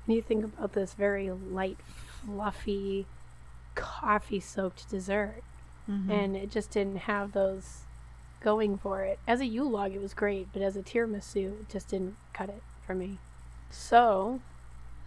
and 0.07 0.17
you 0.17 0.23
think 0.23 0.45
about 0.45 0.73
this 0.73 0.95
very 0.95 1.31
light, 1.31 1.79
fluffy, 1.87 3.07
coffee 3.75 4.41
soaked 4.41 4.91
dessert, 4.91 5.43
Mhm. 5.89 6.11
and 6.11 6.37
it 6.37 6.51
just 6.51 6.71
didn't 6.73 6.99
have 6.99 7.33
those 7.33 7.83
going 8.41 8.77
for 8.79 9.03
it. 9.03 9.19
As 9.27 9.41
a 9.41 9.47
Yule 9.47 9.71
log, 9.71 9.93
it 9.93 10.01
was 10.01 10.15
great, 10.15 10.49
but 10.53 10.63
as 10.63 10.77
a 10.77 10.83
tiramisu, 10.83 11.61
it 11.61 11.69
just 11.69 11.89
didn't 11.89 12.17
cut 12.33 12.49
it 12.49 12.63
for 12.87 12.95
me. 12.95 13.19
So, 13.71 14.41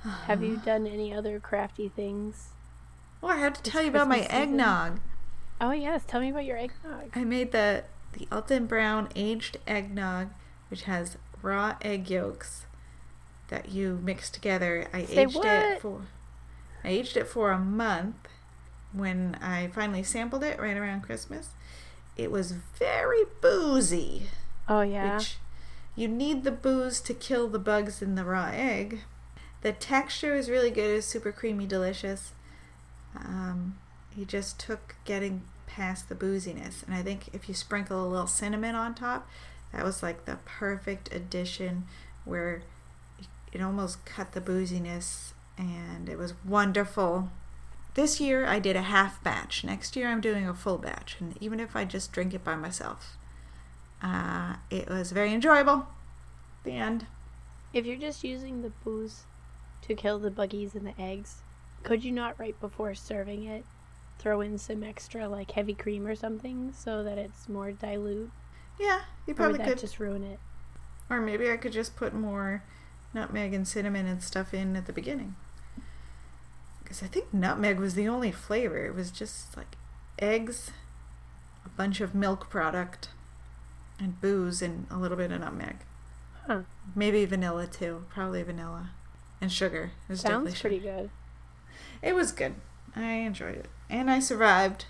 have 0.28 0.42
you 0.44 0.58
done 0.58 0.88
any 0.88 1.14
other 1.14 1.40
crafty 1.40 1.90
things? 1.90 2.50
Well, 3.22 3.32
I 3.32 3.38
have 3.40 3.54
to 3.54 3.62
tell 3.64 3.82
you 3.82 3.90
about 3.90 4.08
my 4.08 4.18
Christmas 4.20 4.32
season. 4.38 4.54
eggnog. 4.60 5.00
Oh, 5.62 5.72
yes, 5.72 6.04
tell 6.06 6.20
me 6.22 6.30
about 6.30 6.46
your 6.46 6.58
eggnog. 6.58 7.10
I 7.16 7.24
made 7.24 7.52
the 7.52 7.84
the 8.14 8.28
Alton 8.32 8.66
Brown 8.66 9.10
aged 9.16 9.58
eggnog, 9.68 10.30
which 10.70 10.84
has 10.84 11.18
raw 11.42 11.76
egg 11.82 12.10
yolks 12.10 12.66
that 13.50 13.70
you 13.70 14.00
mix 14.02 14.30
together. 14.30 14.88
I 14.94 15.06
Say 15.06 15.24
aged 15.24 15.36
what? 15.36 15.46
it 15.46 15.82
for 15.82 16.02
I 16.84 16.90
aged 16.90 17.18
it 17.18 17.28
for 17.28 17.52
a 17.52 17.60
month. 17.60 18.16
When 18.92 19.36
I 19.42 19.68
finally 19.68 20.04
sampled 20.04 20.44
it 20.44 20.60
right 20.60 20.78
around 20.78 21.02
Christmas, 21.02 21.50
it 22.16 22.32
was 22.32 22.52
very 22.52 23.24
boozy. 23.42 24.28
Oh, 24.68 24.82
yeah. 24.82 25.18
which 25.18 25.38
you 25.96 26.08
need 26.08 26.44
the 26.44 26.52
booze 26.52 27.00
to 27.02 27.14
kill 27.14 27.48
the 27.48 27.60
bugs 27.60 28.02
in 28.02 28.16
the 28.16 28.24
raw 28.24 28.52
egg. 28.54 29.00
The 29.62 29.72
texture 29.72 30.36
is 30.36 30.50
really 30.50 30.70
good. 30.70 30.98
It's 30.98 31.08
super 31.08 31.32
creamy, 31.32 31.66
delicious. 31.66 32.34
Um, 33.16 33.78
he 34.16 34.26
just 34.26 34.60
took 34.60 34.96
getting 35.06 35.44
past 35.68 36.10
the 36.10 36.16
booziness, 36.16 36.84
and 36.86 36.94
I 36.94 37.02
think 37.02 37.30
if 37.34 37.48
you 37.48 37.56
sprinkle 37.56 38.06
a 38.06 38.08
little 38.08 38.28
cinnamon 38.28 38.76
on 38.76 38.94
top, 38.94 39.28
that 39.72 39.84
was 39.84 40.04
like 40.04 40.26
the 40.26 40.38
perfect 40.46 41.14
addition 41.14 41.86
where 42.26 42.62
it 43.52 43.62
almost 43.62 44.06
cut 44.06 44.32
the 44.34 44.42
booziness, 44.42 45.34
and 45.58 46.10
it 46.10 46.18
was 46.18 46.34
wonderful. 46.46 47.30
This 47.94 48.20
year 48.20 48.46
I 48.46 48.60
did 48.60 48.76
a 48.76 48.84
half 48.84 49.24
batch. 49.24 49.64
Next 49.64 49.96
year 49.96 50.08
I'm 50.08 50.22
doing 50.22 50.48
a 50.48 50.54
full 50.54 50.78
batch, 50.78 51.18
and 51.20 51.38
even 51.40 51.60
if 51.60 51.76
I 51.76 51.86
just 51.86 52.12
drink 52.12 52.34
it 52.34 52.44
by 52.44 52.56
myself, 52.56 53.18
uh, 54.02 54.56
it 54.70 54.90
was 54.90 55.12
very 55.12 55.34
enjoyable. 55.34 55.88
The 56.64 56.72
end. 56.72 57.08
If 57.74 57.86
you're 57.86 57.98
just 57.98 58.24
using 58.24 58.62
the 58.62 58.72
booze 58.84 59.24
to 59.84 59.96
kill 59.96 60.20
the 60.20 60.32
buggies 60.32 60.76
and 60.76 60.86
the 60.86 61.00
eggs, 61.00 61.42
could 61.84 62.04
you 62.04 62.12
not 62.12 62.40
right 62.40 62.60
before 62.60 62.96
serving 62.96 63.46
it 63.46 63.66
throw 64.24 64.40
in 64.40 64.58
some 64.58 64.84
extra 64.84 65.28
like 65.28 65.52
heavy 65.52 65.74
cream 65.74 66.08
or 66.08 66.16
something 66.16 66.74
so 66.76 67.04
that 67.04 67.18
it's 67.18 67.50
more 67.50 67.72
dilute? 67.74 68.32
Yeah, 68.80 69.02
you 69.28 69.36
probably 69.36 69.60
could. 69.60 69.78
just 69.78 70.00
ruin 70.00 70.24
it? 70.24 70.40
Or 71.10 71.20
maybe 71.20 71.52
I 71.52 71.58
could 71.58 71.74
just 71.74 71.98
put 71.98 72.14
more 72.14 72.64
nutmeg 73.14 73.54
and 73.54 73.68
cinnamon 73.68 74.08
and 74.08 74.24
stuff 74.24 74.54
in 74.54 74.76
at 74.78 74.88
the 74.88 74.94
beginning. 74.94 75.36
Because 76.82 77.04
I 77.04 77.08
think 77.08 77.34
nutmeg 77.34 77.80
was 77.80 77.96
the 77.96 78.08
only 78.08 78.32
flavor. 78.32 78.86
It 78.86 78.96
was 78.96 79.12
just 79.12 79.56
like 79.58 79.76
eggs, 80.18 80.72
a 81.66 81.70
bunch 81.70 82.00
of 82.00 82.16
milk 82.16 82.50
product, 82.50 83.10
and 84.00 84.20
booze, 84.22 84.62
and 84.62 84.88
a 84.90 84.98
little 84.98 85.18
bit 85.18 85.32
of 85.32 85.42
nutmeg. 85.42 85.76
Huh. 86.48 86.62
Maybe 86.96 87.26
vanilla 87.26 87.68
too. 87.68 88.06
Probably 88.10 88.42
vanilla. 88.42 88.92
And 89.42 89.52
sugar. 89.52 89.92
It 90.08 90.14
was 90.14 90.22
Sounds 90.22 90.60
pretty 90.60 90.80
good. 90.80 91.10
It 92.02 92.16
was 92.16 92.32
good. 92.32 92.56
I 92.96 93.12
enjoyed 93.12 93.56
it. 93.56 93.68
And 93.90 94.10
I 94.10 94.20
survived. 94.20 94.86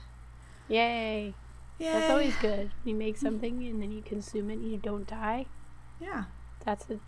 Yay. 0.68 1.34
Yeah. 1.78 2.00
That's 2.00 2.12
always 2.12 2.36
good. 2.38 2.72
You 2.86 2.96
make 2.96 3.18
something 3.18 3.66
and 3.66 3.82
then 3.82 3.92
you 3.92 4.02
consume 4.02 4.50
it 4.50 4.60
and 4.60 4.72
you 4.72 4.78
don't 4.78 5.08
die. 5.08 5.46
Yeah. 6.00 6.26
That's 6.66 6.90
a, 6.90 7.00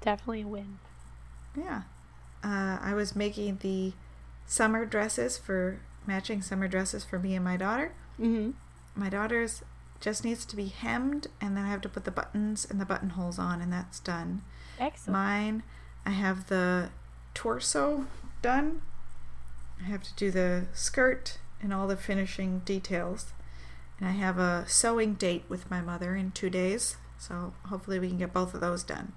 definitely 0.00 0.42
a 0.42 0.46
win. 0.46 0.78
Yeah. 1.56 1.82
Uh, 2.42 2.78
I 2.80 2.94
was 2.94 3.16
making 3.16 3.58
the 3.62 3.92
summer 4.46 4.84
dresses 4.84 5.36
for 5.38 5.80
matching 6.06 6.42
summer 6.42 6.68
dresses 6.68 7.04
for 7.04 7.18
me 7.18 7.34
and 7.34 7.44
my 7.44 7.56
daughter. 7.56 7.92
Mm-hmm. 8.20 8.52
My 8.94 9.08
daughter's 9.08 9.62
just 10.00 10.24
needs 10.24 10.44
to 10.46 10.56
be 10.56 10.66
hemmed, 10.66 11.26
and 11.40 11.56
then 11.56 11.64
I 11.64 11.68
have 11.68 11.80
to 11.82 11.88
put 11.88 12.04
the 12.04 12.10
buttons 12.10 12.66
and 12.68 12.80
the 12.80 12.84
buttonholes 12.84 13.38
on, 13.38 13.60
and 13.60 13.72
that's 13.72 13.98
done. 14.00 14.42
Excellent. 14.78 15.12
Mine, 15.12 15.62
I 16.06 16.10
have 16.10 16.48
the 16.48 16.90
torso 17.34 18.06
done. 18.42 18.82
I 19.80 19.84
have 19.84 20.02
to 20.04 20.14
do 20.14 20.30
the 20.30 20.66
skirt 20.72 21.38
and 21.60 21.72
all 21.72 21.86
the 21.86 21.96
finishing 21.96 22.60
details. 22.60 23.32
And 23.98 24.08
I 24.08 24.12
have 24.12 24.38
a 24.38 24.64
sewing 24.68 25.14
date 25.14 25.44
with 25.48 25.70
my 25.70 25.80
mother 25.80 26.14
in 26.14 26.30
two 26.30 26.50
days, 26.50 26.96
so 27.18 27.52
hopefully 27.66 27.98
we 27.98 28.08
can 28.08 28.18
get 28.18 28.32
both 28.32 28.54
of 28.54 28.60
those 28.60 28.82
done. 28.84 29.12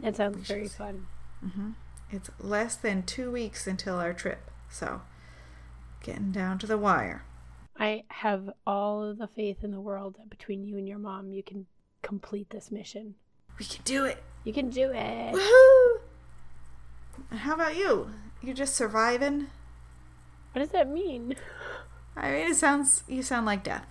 that 0.00 0.16
sounds 0.16 0.36
we 0.38 0.42
very 0.44 0.68
fun. 0.68 1.06
hmm 1.40 1.70
It's 2.10 2.30
less 2.40 2.74
than 2.76 3.02
two 3.02 3.30
weeks 3.30 3.66
until 3.66 3.96
our 3.96 4.14
trip, 4.14 4.50
so 4.70 5.02
getting 6.02 6.32
down 6.32 6.58
to 6.60 6.66
the 6.66 6.78
wire. 6.78 7.24
I 7.78 8.04
have 8.08 8.50
all 8.66 9.02
of 9.04 9.18
the 9.18 9.26
faith 9.26 9.62
in 9.62 9.70
the 9.72 9.80
world 9.80 10.16
that 10.18 10.30
between 10.30 10.64
you 10.64 10.76
and 10.78 10.88
your 10.88 10.98
mom, 10.98 11.32
you 11.32 11.42
can 11.42 11.66
complete 12.02 12.48
this 12.50 12.70
mission. 12.70 13.14
We 13.58 13.64
can 13.66 13.82
do 13.84 14.04
it! 14.06 14.22
You 14.44 14.52
can 14.54 14.70
do 14.70 14.90
it. 14.92 15.34
Woohoo! 15.34 16.00
How 17.36 17.54
about 17.54 17.76
you? 17.76 18.10
You're 18.42 18.54
just 18.54 18.74
surviving? 18.74 19.48
What 20.52 20.60
does 20.60 20.70
that 20.70 20.88
mean? 20.90 21.36
I 22.16 22.30
mean, 22.30 22.50
it 22.50 22.56
sounds 22.56 23.04
you 23.08 23.22
sound 23.22 23.46
like 23.46 23.64
death. 23.64 23.86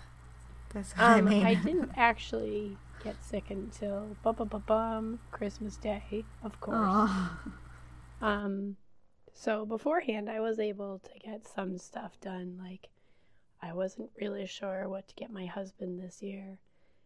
That's 0.73 0.93
what 0.93 1.05
I 1.05 1.19
Um, 1.19 1.25
mean. 1.25 1.45
I 1.45 1.55
didn't 1.67 1.91
actually 1.95 2.77
get 3.03 3.23
sick 3.23 3.49
until 3.49 4.17
bum 4.23 4.35
bum 4.35 4.47
bum 4.47 4.63
bum 4.65 5.19
Christmas 5.31 5.77
Day, 5.77 6.25
of 6.43 6.59
course. 6.59 6.77
Oh. 6.79 7.39
Um, 8.21 8.77
so 9.33 9.65
beforehand, 9.65 10.29
I 10.29 10.39
was 10.39 10.59
able 10.59 10.99
to 10.99 11.19
get 11.19 11.47
some 11.47 11.77
stuff 11.77 12.19
done. 12.21 12.57
Like, 12.61 12.89
I 13.61 13.73
wasn't 13.73 14.11
really 14.19 14.45
sure 14.45 14.87
what 14.87 15.07
to 15.07 15.15
get 15.15 15.31
my 15.31 15.45
husband 15.47 15.99
this 15.99 16.21
year. 16.21 16.59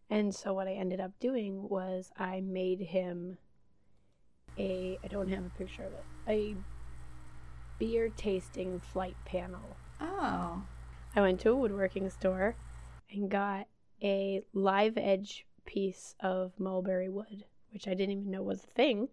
And 0.09 0.35
so, 0.35 0.53
what 0.53 0.67
I 0.67 0.73
ended 0.73 0.99
up 0.99 1.17
doing 1.19 1.67
was 1.69 2.11
I 2.17 2.41
made 2.41 2.81
him 2.81 3.37
a, 4.57 4.99
I 5.03 5.07
don't 5.07 5.29
have 5.29 5.45
a 5.45 5.49
picture 5.57 5.83
of 5.83 5.93
it, 5.93 6.05
a 6.27 6.55
beer 7.79 8.09
tasting 8.09 8.79
flight 8.79 9.15
panel. 9.25 9.77
Oh. 9.99 10.63
I 11.15 11.21
went 11.21 11.39
to 11.41 11.51
a 11.51 11.55
woodworking 11.55 12.09
store 12.09 12.55
and 13.11 13.29
got 13.29 13.67
a 14.03 14.43
live 14.53 14.97
edge 14.97 15.45
piece 15.65 16.15
of 16.19 16.51
mulberry 16.59 17.09
wood, 17.09 17.45
which 17.71 17.87
I 17.87 17.93
didn't 17.93 18.19
even 18.19 18.31
know 18.31 18.43
was 18.43 18.63
a 18.63 18.67
thing, 18.67 19.09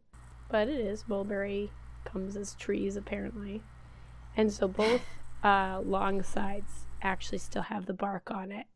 but 0.48 0.68
it 0.68 0.80
is. 0.80 1.04
Mulberry 1.08 1.70
comes 2.04 2.36
as 2.36 2.54
trees 2.54 2.96
apparently. 2.96 3.62
And 4.36 4.52
so 4.52 4.68
both 4.68 5.02
uh, 5.44 5.80
long 5.84 6.22
sides 6.22 6.86
actually 7.02 7.38
still 7.38 7.62
have 7.62 7.86
the 7.86 7.94
bark 7.94 8.30
on 8.30 8.52
it. 8.52 8.66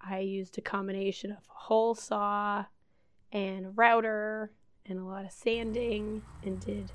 I 0.00 0.20
used 0.20 0.56
a 0.58 0.62
combination 0.62 1.32
of 1.32 1.38
a 1.38 1.54
hole 1.54 1.94
saw 1.94 2.64
and 3.32 3.66
a 3.66 3.70
router 3.70 4.52
and 4.86 4.98
a 4.98 5.04
lot 5.04 5.24
of 5.24 5.32
sanding 5.32 6.22
and 6.44 6.60
did 6.60 6.92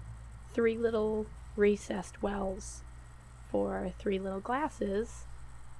three 0.54 0.78
little 0.78 1.26
recessed 1.56 2.22
wells 2.22 2.82
for 3.52 3.94
three 4.00 4.20
little 4.20 4.40
glasses. 4.40 5.24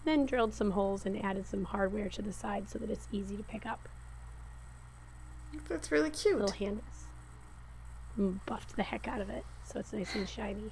Then 0.06 0.25
drilled 0.25 0.53
some 0.53 0.72
holes 0.72 1.06
and 1.06 1.24
added 1.24 1.48
some 1.48 1.65
hardware 1.65 2.10
to 2.10 2.22
the 2.22 2.34
side 2.34 2.70
so 2.70 2.77
that 2.80 2.89
it's 2.89 3.08
easy 3.12 3.38
to 3.38 3.44
pick 3.44 3.65
up. 3.65 3.88
That's 5.70 5.92
really 5.92 6.10
cute. 6.10 6.39
Little 6.39 6.56
handles. 6.56 6.86
Buffed 8.46 8.75
the 8.75 8.84
heck 8.84 9.08
out 9.08 9.22
of 9.22 9.30
it 9.30 9.46
so 9.65 9.80
it's 9.80 9.94
nice 9.94 10.13
and 10.15 10.27
shiny. 10.27 10.72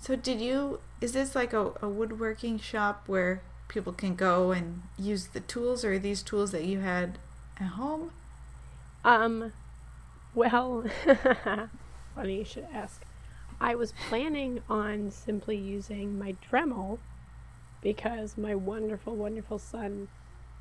So 0.00 0.16
did 0.16 0.40
you 0.40 0.80
is 1.00 1.12
this 1.12 1.34
like 1.34 1.52
a, 1.52 1.72
a 1.82 1.88
woodworking 1.88 2.58
shop 2.58 3.04
where 3.06 3.42
people 3.68 3.92
can 3.92 4.14
go 4.14 4.50
and 4.50 4.82
use 4.98 5.28
the 5.28 5.40
tools 5.40 5.84
or 5.84 5.94
are 5.94 5.98
these 5.98 6.22
tools 6.22 6.52
that 6.52 6.64
you 6.64 6.80
had 6.80 7.18
at 7.58 7.68
home? 7.68 8.10
Um, 9.04 9.52
well, 10.34 10.84
funny 12.14 12.38
you 12.38 12.44
should 12.44 12.66
ask. 12.72 13.02
I 13.60 13.74
was 13.74 13.92
planning 14.08 14.62
on 14.70 15.10
simply 15.10 15.56
using 15.56 16.18
my 16.18 16.34
Dremel 16.50 16.98
because 17.82 18.38
my 18.38 18.54
wonderful, 18.54 19.14
wonderful 19.14 19.58
son 19.58 20.08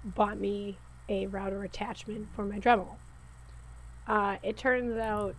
bought 0.04 0.40
me 0.40 0.78
a 1.08 1.28
router 1.28 1.64
attachment 1.64 2.28
for 2.36 2.44
my 2.44 2.60
Dremel. 2.60 2.98
Uh, 4.06 4.38
it 4.44 4.58
turns 4.58 4.98
out, 4.98 5.36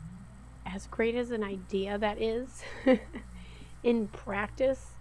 as 0.64 0.87
great 0.87 1.14
as 1.14 1.31
an 1.31 1.43
idea 1.43 1.99
that 1.99 2.21
is, 2.21 2.62
in 3.83 4.09
practice, 4.09 4.93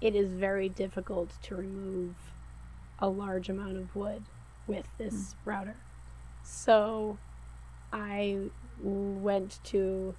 it 0.00 0.14
is 0.14 0.32
very 0.32 0.68
difficult 0.68 1.30
to 1.42 1.54
remove 1.54 2.14
a 2.98 3.08
large 3.08 3.48
amount 3.48 3.76
of 3.78 3.94
wood 3.96 4.22
with 4.66 4.86
this 4.98 5.34
router. 5.44 5.76
So 6.42 7.18
I 7.92 8.50
went 8.80 9.60
to 9.64 10.14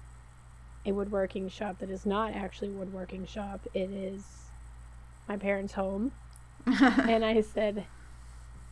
a 0.88 0.92
woodworking 0.92 1.48
shop 1.48 1.78
that 1.78 1.90
is 1.90 2.06
not 2.06 2.32
actually 2.32 2.68
a 2.68 2.72
woodworking 2.72 3.26
shop. 3.26 3.66
It 3.74 3.90
is 3.90 4.50
my 5.28 5.36
parents' 5.36 5.74
home. 5.74 6.12
and 6.66 7.24
I 7.24 7.42
said, 7.42 7.86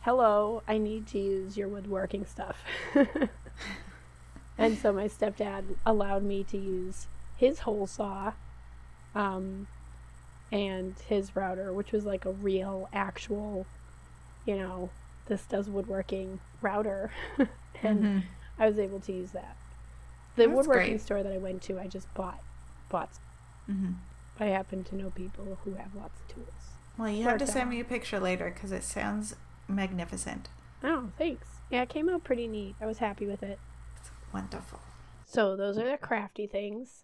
Hello, 0.01 0.61
I 0.67 0.77
need 0.77 1.07
to 1.07 1.19
use 1.19 1.57
your 1.57 1.69
woodworking 1.69 2.25
stuff. 2.25 2.57
and 4.57 4.77
so 4.77 4.91
my 4.91 5.05
stepdad 5.05 5.75
allowed 5.85 6.23
me 6.23 6.43
to 6.45 6.57
use 6.57 7.07
his 7.35 7.59
hole 7.59 7.85
saw 7.87 8.33
um, 9.13 9.67
and 10.51 10.97
his 11.07 11.35
router, 11.35 11.73
which 11.73 11.91
was 11.91 12.05
like 12.05 12.25
a 12.25 12.31
real, 12.31 12.87
actual, 12.93 13.67
you 14.45 14.55
know, 14.57 14.91
this 15.27 15.45
does 15.45 15.69
woodworking 15.69 16.39
router. 16.61 17.11
and 17.83 18.03
Mhm. 18.03 18.23
I 18.57 18.65
was 18.67 18.79
able 18.79 18.99
to 19.01 19.11
use 19.11 19.31
that. 19.33 19.57
The 20.37 20.43
That's 20.45 20.55
woodworking 20.55 20.91
great. 20.91 21.01
store 21.01 21.23
that 21.23 21.33
I 21.33 21.37
went 21.37 21.61
to, 21.63 21.79
I 21.79 21.87
just 21.87 22.11
bought 22.13 22.39
bought. 22.89 23.09
Mhm. 23.69 23.95
I 24.39 24.45
happen 24.45 24.83
to 24.85 24.95
know 24.95 25.09
people 25.09 25.57
who 25.65 25.73
have 25.73 25.93
lots 25.93 26.21
of 26.21 26.27
tools. 26.29 26.53
Well, 26.97 27.09
you 27.09 27.23
have 27.23 27.37
to 27.39 27.45
send 27.47 27.63
out. 27.63 27.69
me 27.69 27.79
a 27.81 27.83
picture 27.85 28.19
later 28.19 28.49
because 28.53 28.71
it 28.71 28.83
sounds 28.83 29.35
magnificent. 29.67 30.47
Oh, 30.83 31.09
thanks. 31.17 31.47
Yeah, 31.69 31.81
it 31.81 31.89
came 31.89 32.07
out 32.07 32.23
pretty 32.23 32.47
neat. 32.47 32.75
I 32.79 32.85
was 32.85 32.99
happy 32.99 33.25
with 33.25 33.43
it. 33.43 33.59
It's 33.99 34.09
wonderful. 34.33 34.79
So 35.25 35.55
those 35.57 35.77
are 35.77 35.89
the 35.89 35.97
crafty 35.97 36.47
things. 36.47 37.03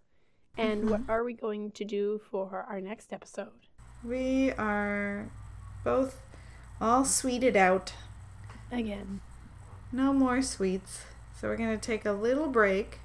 And 0.57 0.89
what 0.89 1.01
Mhm. 1.07 1.09
are 1.09 1.23
we 1.23 1.33
going 1.33 1.71
to 1.71 1.83
do 1.83 2.19
for 2.29 2.63
our 2.69 2.79
next 2.79 3.11
episode? 3.11 3.67
We 4.03 4.51
are 4.53 5.29
both 5.83 6.21
all 6.79 7.03
sweeted 7.03 7.57
out. 7.57 7.93
Again, 8.71 9.21
No 9.91 10.11
more 10.13 10.41
sweets. 10.41 11.05
So 11.35 11.47
we're 11.49 11.57
going 11.57 11.77
to 11.77 11.85
take 11.85 12.03
a 12.05 12.13
little 12.13 12.47
break 12.47 12.99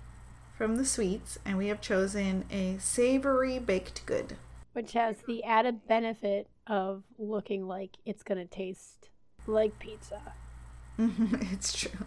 from 0.59 0.77
the 0.77 0.85
sweets 0.85 1.39
and 1.45 1.57
we 1.57 1.69
have 1.69 1.81
chosen 1.81 2.45
a 2.51 2.77
savory 2.81 3.61
baked 3.61 4.05
good. 4.05 4.37
which 4.73 4.93
has 4.93 5.17
the 5.27 5.43
added 5.45 5.87
benefit 5.87 6.49
of 6.67 7.05
looking 7.17 7.67
like 7.67 7.97
it's 8.05 8.23
going 8.25 8.39
to 8.39 8.45
taste 8.45 9.09
like 9.47 9.79
pizza. 9.79 10.35
it's 10.99 11.73
true. 11.73 12.07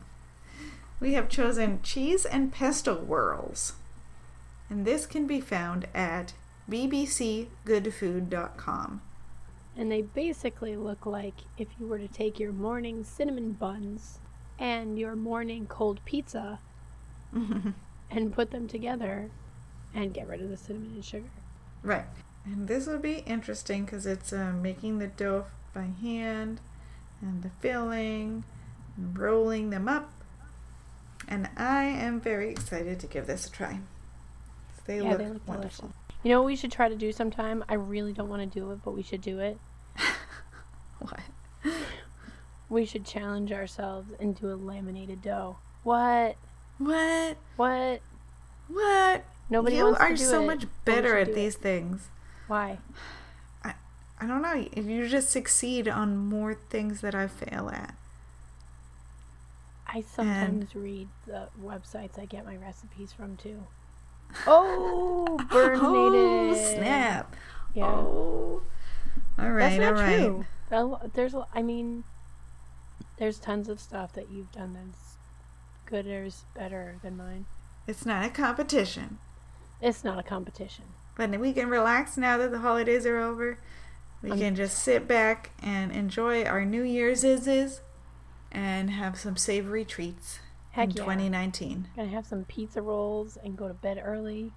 We 1.00 1.14
have 1.14 1.30
chosen 1.30 1.82
cheese 1.82 2.26
and 2.26 2.52
pesto 2.52 2.96
whirls. 2.98 3.74
And 4.70 4.86
this 4.86 5.06
can 5.06 5.28
be 5.28 5.40
found 5.42 5.88
at 5.94 6.34
bbcgoodfood.com. 6.70 9.02
And 9.78 9.90
they 9.92 10.02
basically 10.02 10.76
look 10.76 11.06
like 11.06 11.36
if 11.58 11.68
you 11.80 11.88
were 11.88 12.00
to 12.00 12.08
take 12.10 12.38
your 12.40 12.52
morning 12.52 13.04
cinnamon 13.06 13.54
buns 13.54 14.20
and 14.60 15.00
your 15.00 15.16
morning 15.16 15.66
cold 15.68 16.02
pizza 16.06 16.60
and 18.12 18.34
put 18.34 18.52
them 18.52 18.68
together 18.68 19.30
and 19.94 20.14
get 20.14 20.28
rid 20.28 20.42
of 20.42 20.50
the 20.50 20.58
cinnamon 20.58 20.92
and 20.96 21.06
sugar. 21.06 21.30
right. 21.84 22.06
And 22.44 22.68
this 22.68 22.88
will 22.88 22.98
be 22.98 23.20
interesting 23.20 23.86
because 23.86 24.08
it's 24.08 24.34
uh, 24.34 24.52
making 24.52 24.98
the 24.98 25.06
dough 25.06 25.46
by 25.76 25.90
hand 26.02 26.60
and 27.22 27.44
the 27.44 27.52
filling 27.60 28.44
and 28.98 29.18
rolling 29.18 29.70
them 29.70 29.88
up. 29.88 30.12
And 31.28 31.48
I 31.56 31.84
am 31.84 32.20
very 32.20 32.50
excited 32.50 33.00
to 33.02 33.08
give 33.08 33.28
this 33.28 33.46
a 33.46 33.52
try. 33.52 33.80
They, 34.88 34.98
yeah, 34.98 35.10
look, 35.10 35.18
they 35.20 35.28
look 35.28 35.48
wonderful. 35.48 35.90
delicious. 35.90 36.18
You 36.24 36.32
know 36.32 36.42
what 36.42 36.48
we 36.48 36.56
should 36.56 36.72
try 36.72 36.90
to 36.90 36.96
do 36.96 37.12
sometime? 37.12 37.64
I 37.70 37.76
really 37.76 38.12
don't 38.12 38.28
want 38.28 38.42
to 38.42 38.60
do 38.60 38.72
it, 38.72 38.80
but 38.84 38.96
we 38.96 39.04
should 39.04 39.22
do 39.22 39.40
it. 39.40 39.60
What? 41.02 41.20
We 42.70 42.86
should 42.86 43.06
challenge 43.06 43.52
ourselves 43.52 44.14
and 44.20 44.40
do 44.40 44.52
a 44.52 44.56
laminated 44.56 45.22
dough. 45.22 45.58
What? 45.84 46.38
What? 46.78 47.38
What? 47.56 48.02
What? 48.68 49.26
Nobody 49.50 49.76
you 49.76 49.84
wants 49.84 50.00
to 50.00 50.06
are 50.06 50.18
so 50.18 50.44
it, 50.44 50.48
much 50.48 50.66
better 50.86 51.18
at 51.18 51.28
do 51.28 51.32
it. 51.34 51.36
these 51.36 51.56
things. 51.56 52.08
Why? 52.48 52.80
I 53.64 53.74
I 54.20 54.26
don't 54.26 54.42
know. 54.42 54.54
You 54.54 55.08
just 55.08 55.30
succeed 55.30 55.88
on 55.88 56.18
more 56.18 56.54
things 56.54 57.02
that 57.02 57.14
I 57.14 57.28
fail 57.28 57.70
at. 57.70 57.96
I 59.94 60.02
sometimes 60.02 60.74
read 60.74 61.10
the 61.28 61.50
websites 61.62 62.18
I 62.18 62.26
get 62.26 62.46
my 62.46 62.56
recipes 62.56 63.12
from 63.12 63.36
too. 63.36 63.64
Oh, 64.48 65.38
burn 65.52 65.80
oh, 65.82 66.54
snap. 66.56 67.36
Yeah. 67.74 67.88
Oh. 67.88 68.62
All 69.38 69.52
right, 69.52 69.78
That's 69.78 69.80
not 69.80 69.94
all 69.96 70.02
right. 70.02 70.86
true. 70.88 71.10
There's, 71.14 71.36
I 71.54 71.62
mean, 71.62 72.06
there's 73.18 73.38
tons 73.40 73.68
of 73.68 73.80
stuff 73.80 74.14
that 74.14 74.32
you've 74.32 74.52
done 74.52 74.74
that's 74.74 75.11
good 75.92 76.08
or 76.08 76.24
is 76.24 76.46
better 76.56 76.96
than 77.04 77.18
mine. 77.18 77.46
It's 77.88 78.06
not 78.06 78.26
a 78.26 78.30
competition. 78.30 79.20
It's 79.82 80.04
not 80.04 80.18
a 80.20 80.24
competition. 80.24 80.86
But 81.16 81.38
we 81.40 81.54
can 81.54 81.70
relax 81.70 82.18
now 82.18 82.38
that 82.38 82.52
the 82.52 82.60
holidays 82.60 83.06
are 83.06 83.18
over. 83.20 83.58
We 84.24 84.32
Um, 84.32 84.38
can 84.40 84.56
just 84.56 84.80
sit 84.80 85.08
back 85.08 85.52
and 85.62 85.92
enjoy 85.92 86.44
our 86.46 86.64
New 86.64 86.84
Year's 86.84 87.24
is 87.24 87.82
and 88.52 88.92
have 88.92 89.18
some 89.20 89.36
savory 89.38 89.84
treats 89.86 90.40
Heck 90.72 90.90
in 90.92 90.96
yeah. 90.96 91.04
2019. 91.04 91.88
Gonna 91.96 92.08
have 92.10 92.26
some 92.26 92.46
pizza 92.46 92.82
rolls 92.82 93.38
and 93.44 93.58
go 93.58 93.68
to 93.68 93.74
bed 93.74 94.02
early. 94.04 94.54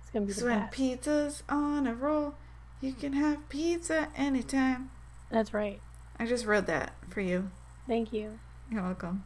It's 0.00 0.10
gonna 0.10 0.26
be 0.26 0.32
the 0.32 0.40
So 0.40 0.46
when 0.46 0.60
best. 0.60 0.72
pizza's 0.72 1.42
on 1.48 1.86
a 1.86 1.94
roll, 1.94 2.34
you 2.80 2.92
can 2.94 3.12
have 3.14 3.48
pizza 3.48 4.08
anytime. 4.16 4.90
That's 5.30 5.52
right. 5.52 5.80
I 6.18 6.26
just 6.26 6.46
wrote 6.46 6.66
that 6.66 6.94
for 7.10 7.20
you. 7.20 7.50
Thank 7.88 8.12
you. 8.12 8.38
You're 8.70 8.82
welcome. 8.82 9.24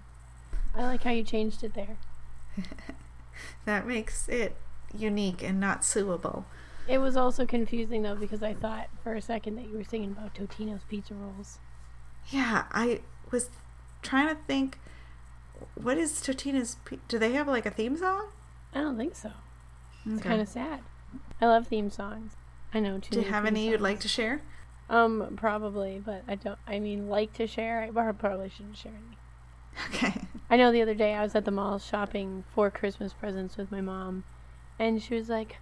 I 0.75 0.83
like 0.83 1.03
how 1.03 1.11
you 1.11 1.25
changed 1.25 1.65
it 1.65 1.75
there. 1.75 1.97
That 3.65 3.87
makes 3.87 4.29
it 4.29 4.57
unique 4.97 5.43
and 5.43 5.61
not 5.61 5.85
suable. 5.85 6.45
It 6.87 6.99
was 6.99 7.17
also 7.17 7.45
confusing 7.45 8.03
though 8.03 8.15
because 8.15 8.43
I 8.43 8.55
thought 8.55 8.89
for 9.03 9.15
a 9.15 9.21
second 9.21 9.57
that 9.57 9.69
you 9.69 9.77
were 9.77 9.85
singing 9.85 10.13
about 10.13 10.35
Totino's 10.35 10.85
pizza 10.89 11.15
rolls. 11.15 11.59
Yeah, 12.29 12.65
I 12.73 13.01
was 13.31 13.51
trying 14.03 14.29
to 14.29 14.41
think 14.47 14.79
what 15.75 15.99
is 15.99 16.13
Totino's 16.23 16.77
Do 17.09 17.19
they 17.19 17.33
have 17.33 17.47
like 17.47 17.67
a 17.67 17.71
theme 17.71 17.97
song? 17.97 18.29
I 18.75 18.81
don't 18.81 18.97
think 18.97 19.17
so. 19.17 19.33
It's 20.07 20.23
kind 20.23 20.41
of 20.41 20.49
sad. 20.49 20.81
I 21.41 21.47
love 21.47 21.67
theme 21.67 21.91
songs. 21.91 22.33
I 22.73 22.81
know 22.81 22.99
too. 22.99 23.11
Do 23.11 23.21
you 23.21 23.27
have 23.27 23.45
any 23.45 23.69
you'd 23.69 23.81
like 23.81 24.01
to 24.01 24.09
share? 24.09 24.43
Um, 24.89 25.35
probably, 25.37 26.03
but 26.05 26.23
I 26.27 26.37
don't. 26.37 26.59
I 26.67 26.79
mean, 26.79 27.09
like 27.09 27.35
to 27.35 27.47
share. 27.47 27.83
I 27.83 28.13
probably 28.13 28.49
shouldn't 28.49 28.79
share 28.79 28.93
any. 28.93 29.19
Okay. 29.95 30.23
I 30.51 30.57
know 30.57 30.73
the 30.73 30.81
other 30.81 30.95
day 30.95 31.15
I 31.15 31.23
was 31.23 31.35
at 31.35 31.45
the 31.45 31.51
mall 31.51 31.79
shopping 31.79 32.43
for 32.55 32.71
Christmas 32.71 33.13
presents 33.13 33.59
with 33.59 33.71
my 33.71 33.83
mom, 33.83 34.25
and 34.79 35.03
she 35.03 35.15
was 35.15 35.29
like, 35.29 35.59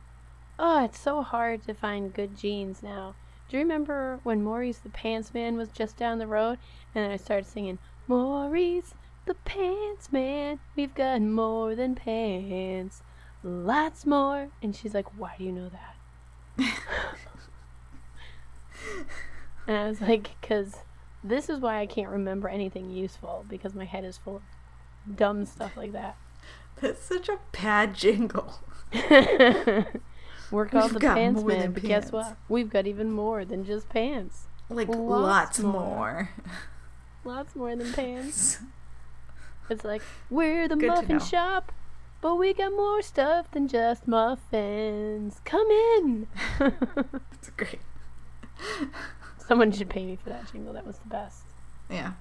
"Oh, 0.61 0.85
it's 0.85 1.01
so 1.01 1.23
hard 1.23 1.65
to 1.65 1.75
find 1.75 2.15
good 2.15 2.37
jeans 2.37 2.85
now. 2.85 3.17
Do 3.49 3.57
you 3.57 3.65
remember 3.65 4.21
when 4.23 4.45
Maurice 4.45 4.79
the 4.79 4.89
Pants 4.89 5.35
Man 5.35 5.57
was 5.57 5.71
just 5.71 5.97
down 5.97 6.19
the 6.19 6.29
road?" 6.29 6.61
And 6.95 7.03
then 7.05 7.11
I 7.11 7.17
started 7.17 7.47
singing, 7.47 7.81
"Maurice 8.07 8.95
the 9.25 9.35
Pants 9.35 10.13
Man, 10.13 10.61
we've 10.77 10.95
got 10.95 11.21
more 11.21 11.75
than 11.75 11.97
pants, 11.97 13.03
lots 13.43 14.07
more." 14.07 14.51
And 14.63 14.77
she's 14.77 14.95
like, 14.95 15.19
"Why 15.19 15.35
do 15.37 15.43
you 15.43 15.51
know 15.51 15.69
that?" 15.69 15.97
and 19.67 19.77
I 19.77 19.89
was 19.89 20.01
like, 20.01 20.41
"Cause." 20.41 20.77
This 21.25 21.49
is 21.49 21.59
why 21.59 21.81
I 21.81 21.87
can't 21.87 22.11
remember 22.11 22.49
anything 22.49 22.89
useful 22.89 23.45
because 23.49 23.75
my 23.75 23.85
head 23.85 24.05
is 24.05 24.17
full 24.17 24.37
of 24.37 24.43
dumb 25.15 25.45
stuff 25.45 25.77
like 25.77 25.93
that. 25.93 26.17
That's 26.81 27.03
such 27.03 27.29
a 27.29 27.39
bad 27.53 27.95
jingle. 27.95 28.61
We're 30.51 30.67
called 30.67 30.93
We've 30.93 31.01
the 31.01 31.01
Pants 31.01 31.43
Man, 31.43 31.73
but 31.73 31.83
guess 31.83 32.13
what? 32.13 32.37
We've 32.49 32.71
got 32.71 32.87
even 32.87 33.11
more 33.11 33.45
than 33.45 33.65
just 33.65 33.89
pants. 33.89 34.47
Like 34.69 34.89
Lots 34.89 34.99
lots, 34.99 35.59
more. 35.61 35.73
more. 35.73 36.31
Lots 37.25 37.57
more 37.57 37.75
than 37.75 37.93
pants. 37.93 38.59
It's 39.69 39.85
like 39.85 40.03
we're 40.31 40.69
the 40.69 40.77
Good 40.77 40.87
muffin 40.87 41.19
shop, 41.19 41.73
but 42.21 42.37
we 42.37 42.55
got 42.55 42.71
more 42.71 43.03
stuff 43.03 43.51
than 43.51 43.67
just 43.67 44.07
muffins. 44.07 45.41
Come 45.45 45.67
in. 45.69 46.29
That's 46.61 47.51
great. 47.57 47.81
Someone 49.39 49.73
should 49.73 49.91
pay 49.91 50.07
me 50.07 50.15
for 50.23 50.31
that 50.31 50.53
jingle. 50.53 50.73
That 50.73 50.87
was 50.87 50.99
the 50.99 51.09
best. 51.09 51.43
Yeah. 51.91 52.13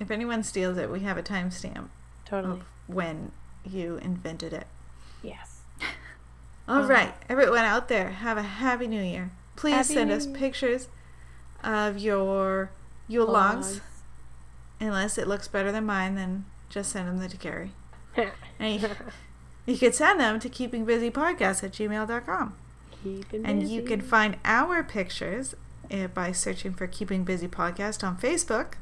If 0.00 0.10
anyone 0.10 0.42
steals 0.42 0.78
it, 0.78 0.90
we 0.90 1.00
have 1.00 1.18
a 1.18 1.22
timestamp 1.22 1.88
Totally. 2.28 2.60
when 2.86 3.32
you 3.64 3.96
invented 4.02 4.52
it. 4.52 4.66
Yes. 5.22 5.60
All 6.68 6.82
Um, 6.82 6.88
right, 6.88 7.14
everyone 7.28 7.64
out 7.64 7.88
there, 7.88 8.10
have 8.10 8.36
a 8.36 8.42
happy 8.42 8.86
new 8.86 9.02
year. 9.02 9.30
Please 9.56 9.74
Happy 9.74 9.94
send 9.94 10.10
us 10.10 10.26
pictures 10.26 10.88
of 11.64 11.98
your 11.98 12.70
Yule 13.08 13.26
logs. 13.26 13.80
Unless 14.80 15.18
it 15.18 15.26
looks 15.26 15.48
better 15.48 15.72
than 15.72 15.86
mine, 15.86 16.14
then 16.14 16.44
just 16.70 16.92
send 16.92 17.08
them 17.08 17.28
to 17.28 17.36
Gary. 17.36 17.72
And 18.60 18.80
you, 18.80 18.88
you 19.66 19.78
could 19.78 19.94
send 19.94 20.18
them 20.20 20.38
to 20.40 20.48
keepingbusypodcast 20.48 21.62
at 21.64 21.72
gmail.com. 21.72 22.54
Keeping 23.02 23.46
And 23.46 23.68
you 23.68 23.82
can 23.82 24.00
find 24.00 24.36
our 24.44 24.82
pictures 24.82 25.54
uh, 25.92 26.08
by 26.08 26.32
searching 26.32 26.74
for 26.74 26.86
Keeping 26.88 27.22
Busy 27.24 27.46
Podcast 27.48 28.02
on 28.06 28.16
Facebook. 28.18 28.74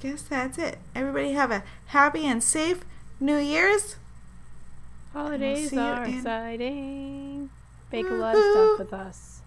Guess 0.00 0.22
that's 0.22 0.58
it. 0.58 0.78
Everybody 0.94 1.32
have 1.32 1.50
a 1.50 1.64
happy 1.86 2.26
and 2.26 2.42
safe 2.42 2.84
New 3.20 3.36
Year's. 3.38 3.96
Holidays 5.12 5.72
you 5.72 5.80
are 5.80 6.04
in- 6.04 6.14
exciting. 6.18 7.50
Bake 7.90 8.06
a 8.08 8.10
lot 8.14 8.36
of 8.36 8.42
stuff 8.52 8.78
with 8.78 8.92
us. 8.92 9.40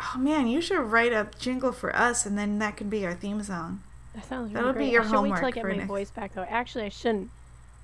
Oh 0.00 0.18
man, 0.18 0.46
you 0.46 0.60
should 0.60 0.80
write 0.80 1.12
a 1.12 1.28
jingle 1.38 1.72
for 1.72 1.94
us, 1.94 2.24
and 2.24 2.38
then 2.38 2.58
that 2.60 2.76
can 2.76 2.88
be 2.88 3.04
our 3.04 3.14
theme 3.14 3.42
song. 3.42 3.82
That 4.14 4.24
sounds 4.24 4.52
really 4.52 4.54
That'll 4.54 4.72
be 4.72 4.78
great. 4.86 4.92
your 4.92 5.02
I 5.02 5.06
should 5.08 5.20
wait 5.20 5.36
till 5.36 5.46
I 5.46 5.50
get 5.50 5.60
for 5.62 5.68
my 5.68 5.74
next- 5.76 5.88
voice 5.88 6.10
back 6.10 6.34
though. 6.34 6.46
Actually, 6.48 6.84
I 6.84 6.88
shouldn't. 6.88 7.30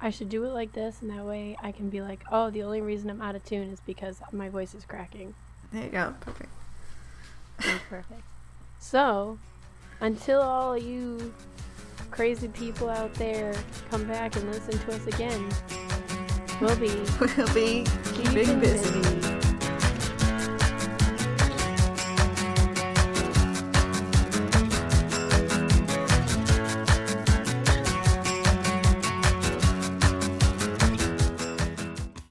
I 0.00 0.10
should 0.10 0.28
do 0.28 0.44
it 0.44 0.48
like 0.48 0.72
this, 0.72 1.00
and 1.02 1.10
that 1.10 1.24
way 1.24 1.56
I 1.62 1.70
can 1.72 1.88
be 1.90 2.00
like, 2.02 2.20
"Oh, 2.32 2.50
the 2.50 2.62
only 2.62 2.80
reason 2.80 3.10
I'm 3.10 3.20
out 3.22 3.36
of 3.36 3.44
tune 3.44 3.68
is 3.70 3.80
because 3.80 4.20
my 4.32 4.48
voice 4.48 4.74
is 4.74 4.84
cracking." 4.84 5.34
There 5.72 5.84
you 5.84 5.90
go. 5.90 6.14
Perfect. 6.20 6.50
That's 7.58 7.82
perfect. 7.88 8.22
So, 8.80 9.38
until 10.04 10.42
all 10.42 10.76
you 10.76 11.32
crazy 12.10 12.48
people 12.48 12.90
out 12.90 13.12
there 13.14 13.54
come 13.90 14.06
back 14.06 14.36
and 14.36 14.52
listen 14.52 14.78
to 14.78 14.94
us 14.94 15.06
again, 15.06 15.50
we'll 16.60 16.76
be 16.76 16.88
We'll 17.36 17.54
be 17.54 17.86
keeping 18.12 18.60
busy. 18.60 19.00
busy. 19.00 19.23